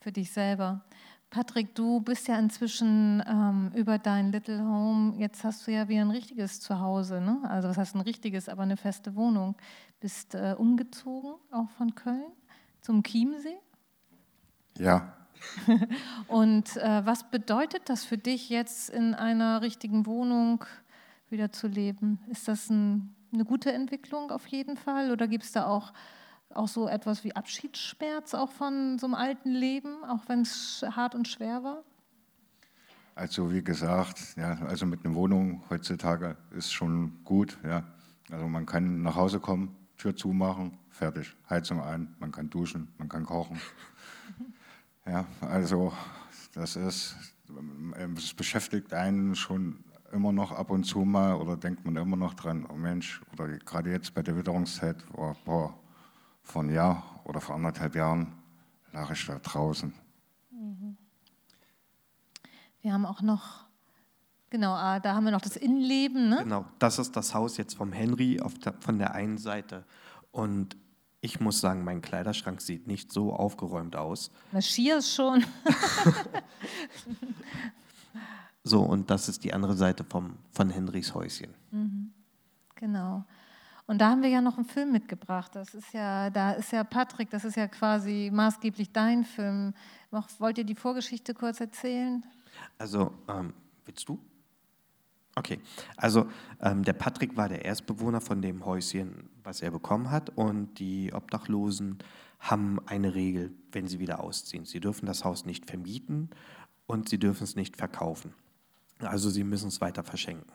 für 0.00 0.12
dich 0.12 0.30
selber. 0.30 0.84
Patrick, 1.30 1.74
du 1.74 2.00
bist 2.00 2.28
ja 2.28 2.38
inzwischen 2.38 3.22
ähm, 3.26 3.72
über 3.74 3.98
dein 3.98 4.32
Little 4.32 4.60
Home, 4.60 5.18
jetzt 5.18 5.44
hast 5.44 5.66
du 5.66 5.72
ja 5.72 5.88
wie 5.88 5.98
ein 5.98 6.10
richtiges 6.10 6.60
Zuhause, 6.60 7.20
ne? 7.20 7.40
also 7.48 7.68
was 7.68 7.76
heißt 7.76 7.94
ein 7.94 8.00
richtiges, 8.00 8.48
aber 8.48 8.62
eine 8.62 8.76
feste 8.76 9.14
Wohnung. 9.16 9.56
Bist 10.00 10.34
äh, 10.34 10.54
umgezogen, 10.56 11.34
auch 11.50 11.68
von 11.70 11.94
Köln, 11.94 12.32
zum 12.80 13.02
Chiemsee? 13.02 13.58
Ja. 14.78 15.14
Und 16.28 16.76
äh, 16.76 17.04
was 17.04 17.30
bedeutet 17.30 17.88
das 17.88 18.04
für 18.04 18.18
dich 18.18 18.48
jetzt 18.48 18.90
in 18.90 19.14
einer 19.14 19.62
richtigen 19.62 20.06
Wohnung 20.06 20.64
wieder 21.28 21.52
zu 21.52 21.66
leben? 21.66 22.20
Ist 22.28 22.48
das 22.48 22.70
ein, 22.70 23.14
eine 23.32 23.44
gute 23.44 23.72
Entwicklung 23.72 24.30
auf 24.30 24.46
jeden 24.46 24.76
Fall 24.76 25.10
oder 25.10 25.28
gibt 25.28 25.44
es 25.44 25.52
da 25.52 25.66
auch 25.66 25.92
auch 26.56 26.68
so 26.68 26.88
etwas 26.88 27.24
wie 27.24 27.34
Abschiedsschmerz 27.34 28.34
auch 28.34 28.50
von 28.50 28.98
so 28.98 29.06
einem 29.06 29.14
alten 29.14 29.50
Leben, 29.50 30.04
auch 30.04 30.28
wenn 30.28 30.42
es 30.42 30.84
hart 30.90 31.14
und 31.14 31.28
schwer 31.28 31.62
war? 31.62 31.82
Also 33.14 33.50
wie 33.50 33.62
gesagt, 33.62 34.36
ja, 34.36 34.58
also 34.66 34.84
mit 34.84 35.04
einer 35.04 35.14
Wohnung 35.14 35.62
heutzutage 35.70 36.36
ist 36.50 36.72
schon 36.72 37.24
gut. 37.24 37.58
Ja. 37.64 37.82
Also 38.30 38.46
man 38.46 38.66
kann 38.66 39.02
nach 39.02 39.16
Hause 39.16 39.40
kommen, 39.40 39.74
Tür 39.96 40.14
zumachen, 40.14 40.78
fertig, 40.90 41.34
Heizung 41.48 41.80
ein, 41.80 42.14
man 42.18 42.30
kann 42.32 42.50
duschen, 42.50 42.88
man 42.98 43.08
kann 43.08 43.24
kochen. 43.24 43.60
Ja, 45.08 45.24
also 45.40 45.92
das 46.52 46.74
ist, 46.74 47.14
es 48.16 48.34
beschäftigt 48.34 48.92
einen 48.92 49.36
schon 49.36 49.84
immer 50.12 50.32
noch 50.32 50.50
ab 50.50 50.70
und 50.70 50.82
zu 50.82 51.04
mal 51.04 51.34
oder 51.34 51.56
denkt 51.56 51.84
man 51.84 51.94
immer 51.94 52.16
noch 52.16 52.34
dran, 52.34 52.66
oh 52.68 52.74
Mensch, 52.74 53.20
oder 53.32 53.46
gerade 53.46 53.92
jetzt 53.92 54.14
bei 54.14 54.22
der 54.22 54.36
Witterungszeit, 54.36 54.96
oh, 55.14 55.32
boah, 55.44 55.78
vor 56.46 56.62
einem 56.62 56.74
Jahr 56.74 57.02
oder 57.24 57.40
vor 57.40 57.56
anderthalb 57.56 57.96
Jahren 57.96 58.32
lag 58.92 59.10
ich 59.10 59.26
da 59.26 59.38
draußen. 59.38 59.92
Mhm. 60.50 60.96
Wir 62.80 62.92
haben 62.92 63.04
auch 63.04 63.20
noch, 63.20 63.66
genau, 64.48 64.72
ah, 64.72 65.00
da 65.00 65.14
haben 65.14 65.24
wir 65.24 65.32
noch 65.32 65.40
das 65.40 65.56
Innenleben. 65.56 66.28
Ne? 66.28 66.38
Genau, 66.44 66.64
das 66.78 66.98
ist 66.98 67.16
das 67.16 67.34
Haus 67.34 67.56
jetzt 67.56 67.74
vom 67.74 67.92
Henry 67.92 68.40
der, 68.64 68.74
von 68.80 68.98
der 68.98 69.12
einen 69.12 69.38
Seite. 69.38 69.84
Und 70.30 70.76
ich 71.20 71.40
muss 71.40 71.60
sagen, 71.60 71.82
mein 71.82 72.00
Kleiderschrank 72.00 72.60
sieht 72.60 72.86
nicht 72.86 73.10
so 73.10 73.32
aufgeräumt 73.32 73.96
aus. 73.96 74.30
Marschiers 74.52 75.12
schon. 75.12 75.44
so, 78.62 78.82
und 78.82 79.10
das 79.10 79.28
ist 79.28 79.42
die 79.42 79.52
andere 79.52 79.74
Seite 79.74 80.04
vom, 80.04 80.36
von 80.52 80.70
Henrys 80.70 81.12
Häuschen. 81.12 81.52
Mhm. 81.72 82.12
Genau. 82.76 83.24
Und 83.86 83.98
da 83.98 84.10
haben 84.10 84.22
wir 84.22 84.28
ja 84.28 84.40
noch 84.40 84.56
einen 84.56 84.66
Film 84.66 84.90
mitgebracht. 84.90 85.54
Das 85.54 85.74
ist 85.74 85.92
ja, 85.92 86.30
da 86.30 86.52
ist 86.52 86.72
ja 86.72 86.82
Patrick, 86.82 87.30
das 87.30 87.44
ist 87.44 87.56
ja 87.56 87.68
quasi 87.68 88.30
maßgeblich 88.32 88.92
dein 88.92 89.24
Film. 89.24 89.74
Wollt 90.38 90.58
ihr 90.58 90.64
die 90.64 90.74
Vorgeschichte 90.74 91.34
kurz 91.34 91.60
erzählen? 91.60 92.24
Also, 92.78 93.12
ähm, 93.28 93.52
willst 93.84 94.08
du? 94.08 94.18
Okay, 95.38 95.60
also 95.98 96.28
ähm, 96.62 96.82
der 96.82 96.94
Patrick 96.94 97.36
war 97.36 97.50
der 97.50 97.64
Erstbewohner 97.64 98.22
von 98.22 98.40
dem 98.40 98.64
Häuschen, 98.64 99.28
was 99.44 99.60
er 99.60 99.70
bekommen 99.70 100.10
hat. 100.10 100.30
Und 100.30 100.78
die 100.78 101.12
Obdachlosen 101.12 101.98
haben 102.40 102.80
eine 102.86 103.14
Regel, 103.14 103.52
wenn 103.70 103.86
sie 103.86 104.00
wieder 104.00 104.20
ausziehen. 104.20 104.64
Sie 104.64 104.80
dürfen 104.80 105.06
das 105.06 105.24
Haus 105.24 105.44
nicht 105.44 105.66
vermieten 105.66 106.30
und 106.86 107.08
sie 107.10 107.18
dürfen 107.18 107.44
es 107.44 107.54
nicht 107.54 107.76
verkaufen. 107.76 108.32
Also 109.00 109.28
sie 109.28 109.44
müssen 109.44 109.68
es 109.68 109.82
weiter 109.82 110.04
verschenken. 110.04 110.50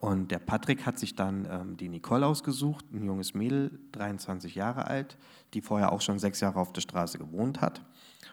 Und 0.00 0.30
der 0.30 0.38
Patrick 0.38 0.86
hat 0.86 0.98
sich 0.98 1.14
dann 1.14 1.46
ähm, 1.48 1.76
die 1.76 1.90
Nicole 1.90 2.26
ausgesucht, 2.26 2.86
ein 2.90 3.04
junges 3.04 3.34
Mädel, 3.34 3.78
23 3.92 4.54
Jahre 4.54 4.86
alt, 4.86 5.18
die 5.52 5.60
vorher 5.60 5.92
auch 5.92 6.00
schon 6.00 6.18
sechs 6.18 6.40
Jahre 6.40 6.58
auf 6.58 6.72
der 6.72 6.80
Straße 6.80 7.18
gewohnt 7.18 7.60
hat. 7.60 7.84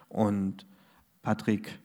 Und 0.08 0.66
Patrick 1.20 1.78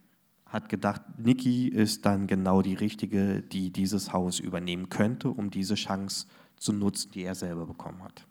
hat 0.46 0.70
gedacht, 0.70 1.02
Niki 1.18 1.68
ist 1.68 2.06
dann 2.06 2.28
genau 2.28 2.62
die 2.62 2.76
Richtige, 2.76 3.42
die 3.42 3.72
dieses 3.72 4.14
Haus 4.14 4.40
übernehmen 4.40 4.88
könnte, 4.88 5.30
um 5.30 5.52
diese 5.52 5.76
Chance 5.76 6.28
zu 6.56 6.72
nutzen, 6.72 7.12
die 7.12 7.24
er 7.24 7.36
selber 7.36 7.66
bekommen 7.66 8.02
hat. 8.04 8.26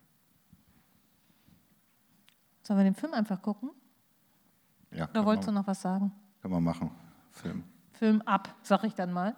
Sollen 2.62 2.79
wir 2.79 2.85
den 2.85 2.95
Film 2.95 3.12
einfach 3.12 3.43
gucken? 3.43 3.73
Ja. 4.91 5.11
Oder 5.11 5.27
wolltest 5.27 5.49
du 5.49 5.53
noch 5.53 5.67
was 5.67 5.83
sagen? 5.83 6.12
Können 6.41 6.55
wir 6.55 6.61
machen. 6.61 6.91
Film. 7.31 7.65
Film 7.93 8.23
ab, 8.23 8.55
sag 8.62 8.85
ich 8.85 8.95
dann 8.95 9.12
mal. 9.12 9.37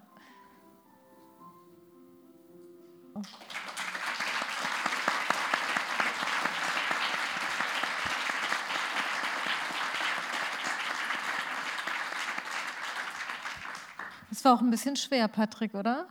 Es 14.30 14.44
war 14.44 14.54
auch 14.54 14.60
ein 14.60 14.70
bisschen 14.70 14.96
schwer, 14.96 15.28
Patrick, 15.28 15.74
oder? 15.74 16.08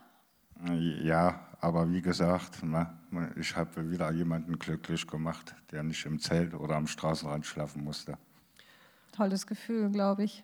Ja, 0.72 1.46
aber 1.60 1.90
wie 1.90 2.00
gesagt, 2.00 2.62
ich 3.36 3.54
habe 3.54 3.90
wieder 3.90 4.10
jemanden 4.12 4.58
glücklich 4.58 5.06
gemacht, 5.06 5.54
der 5.70 5.82
nicht 5.82 6.04
im 6.06 6.18
Zelt 6.18 6.54
oder 6.54 6.76
am 6.76 6.86
Straßenrand 6.86 7.44
schlafen 7.44 7.84
musste. 7.84 8.16
Tolles 9.12 9.46
Gefühl, 9.46 9.90
glaube 9.90 10.24
ich. 10.24 10.42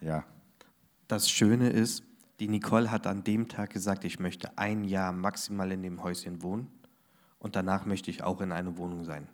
Ja. 0.00 0.24
Das 1.06 1.30
Schöne 1.30 1.70
ist, 1.70 2.02
die 2.38 2.48
Nicole 2.48 2.90
hat 2.90 3.06
an 3.06 3.24
dem 3.24 3.48
Tag 3.48 3.70
gesagt, 3.70 4.04
ich 4.04 4.18
möchte 4.18 4.56
ein 4.58 4.84
Jahr 4.84 5.12
maximal 5.12 5.72
in 5.72 5.82
dem 5.82 6.02
Häuschen 6.02 6.42
wohnen 6.42 6.70
und 7.38 7.56
danach 7.56 7.86
möchte 7.86 8.10
ich 8.10 8.22
auch 8.22 8.40
in 8.40 8.52
einer 8.52 8.76
Wohnung 8.76 9.04
sein. 9.04 9.28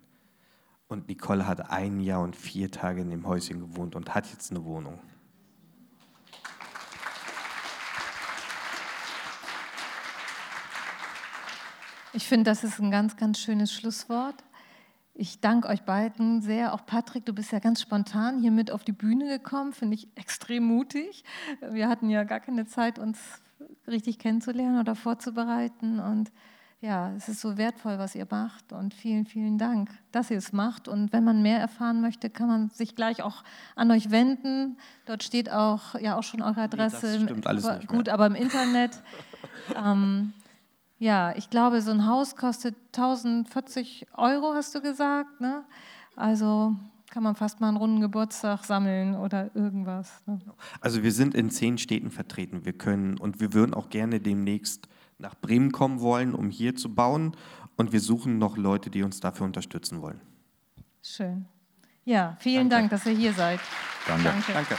Und 0.86 1.08
Nicole 1.08 1.46
hat 1.46 1.70
ein 1.70 2.00
Jahr 2.00 2.20
und 2.20 2.36
vier 2.36 2.70
Tage 2.70 3.00
in 3.00 3.10
dem 3.10 3.26
Häuschen 3.26 3.60
gewohnt 3.60 3.96
und 3.96 4.14
hat 4.14 4.26
jetzt 4.28 4.50
eine 4.50 4.64
Wohnung. 4.64 5.00
Ich 12.12 12.28
finde, 12.28 12.50
das 12.50 12.62
ist 12.62 12.78
ein 12.78 12.90
ganz, 12.90 13.16
ganz 13.16 13.38
schönes 13.38 13.72
Schlusswort. 13.72 14.44
Ich 15.14 15.40
danke 15.40 15.68
euch 15.68 15.82
beiden 15.82 16.40
sehr. 16.40 16.72
Auch 16.72 16.86
Patrick, 16.86 17.26
du 17.26 17.34
bist 17.34 17.52
ja 17.52 17.58
ganz 17.58 17.82
spontan 17.82 18.38
hier 18.40 18.50
mit 18.50 18.70
auf 18.70 18.82
die 18.82 18.92
Bühne 18.92 19.28
gekommen, 19.28 19.72
finde 19.72 19.94
ich 19.94 20.08
extrem 20.16 20.64
mutig. 20.64 21.24
Wir 21.70 21.88
hatten 21.88 22.08
ja 22.08 22.24
gar 22.24 22.40
keine 22.40 22.66
Zeit, 22.66 22.98
uns 22.98 23.18
richtig 23.86 24.18
kennenzulernen 24.18 24.80
oder 24.80 24.94
vorzubereiten. 24.94 26.00
Und 26.00 26.32
ja, 26.80 27.12
es 27.14 27.28
ist 27.28 27.42
so 27.42 27.58
wertvoll, 27.58 27.98
was 27.98 28.14
ihr 28.14 28.26
macht. 28.30 28.72
Und 28.72 28.94
vielen, 28.94 29.26
vielen 29.26 29.58
Dank, 29.58 29.90
dass 30.12 30.30
ihr 30.30 30.38
es 30.38 30.52
macht. 30.52 30.88
Und 30.88 31.12
wenn 31.12 31.24
man 31.24 31.42
mehr 31.42 31.60
erfahren 31.60 32.00
möchte, 32.00 32.30
kann 32.30 32.48
man 32.48 32.70
sich 32.70 32.96
gleich 32.96 33.22
auch 33.22 33.44
an 33.76 33.90
euch 33.90 34.10
wenden. 34.10 34.78
Dort 35.04 35.22
steht 35.22 35.50
auch 35.50 35.94
ja 36.00 36.16
auch 36.16 36.24
schon 36.24 36.40
eure 36.40 36.62
Adresse. 36.62 37.06
Nee, 37.06 37.12
das 37.12 37.22
stimmt 37.22 37.46
alles 37.46 37.64
aber, 37.66 37.76
nicht 37.76 37.90
mehr. 37.90 37.98
Gut, 37.98 38.08
aber 38.08 38.26
im 38.26 38.34
Internet. 38.34 39.02
ähm, 39.76 40.32
ja, 41.02 41.34
ich 41.34 41.50
glaube, 41.50 41.82
so 41.82 41.90
ein 41.90 42.06
Haus 42.06 42.36
kostet 42.36 42.76
1040 42.94 44.06
Euro, 44.14 44.54
hast 44.54 44.72
du 44.72 44.80
gesagt. 44.80 45.40
Ne? 45.40 45.64
Also 46.14 46.76
kann 47.10 47.24
man 47.24 47.34
fast 47.34 47.60
mal 47.60 47.66
einen 47.66 47.76
runden 47.76 48.00
Geburtstag 48.00 48.64
sammeln 48.64 49.16
oder 49.16 49.50
irgendwas. 49.56 50.22
Ne? 50.26 50.38
Also 50.80 51.02
wir 51.02 51.10
sind 51.10 51.34
in 51.34 51.50
zehn 51.50 51.76
Städten 51.76 52.12
vertreten. 52.12 52.64
Wir 52.64 52.72
können 52.72 53.18
und 53.18 53.40
wir 53.40 53.52
würden 53.52 53.74
auch 53.74 53.90
gerne 53.90 54.20
demnächst 54.20 54.86
nach 55.18 55.34
Bremen 55.34 55.72
kommen 55.72 56.00
wollen, 56.00 56.36
um 56.36 56.50
hier 56.50 56.76
zu 56.76 56.94
bauen. 56.94 57.36
Und 57.76 57.90
wir 57.90 58.00
suchen 58.00 58.38
noch 58.38 58.56
Leute, 58.56 58.88
die 58.88 59.02
uns 59.02 59.18
dafür 59.18 59.46
unterstützen 59.46 60.02
wollen. 60.02 60.20
Schön. 61.02 61.46
Ja, 62.04 62.36
vielen 62.38 62.70
Danke. 62.70 62.90
Dank, 62.90 62.90
dass 62.90 63.06
ihr 63.06 63.18
hier 63.18 63.32
seid. 63.32 63.58
Danke. 64.06 64.22
Danke. 64.22 64.52
Danke. 64.52 64.76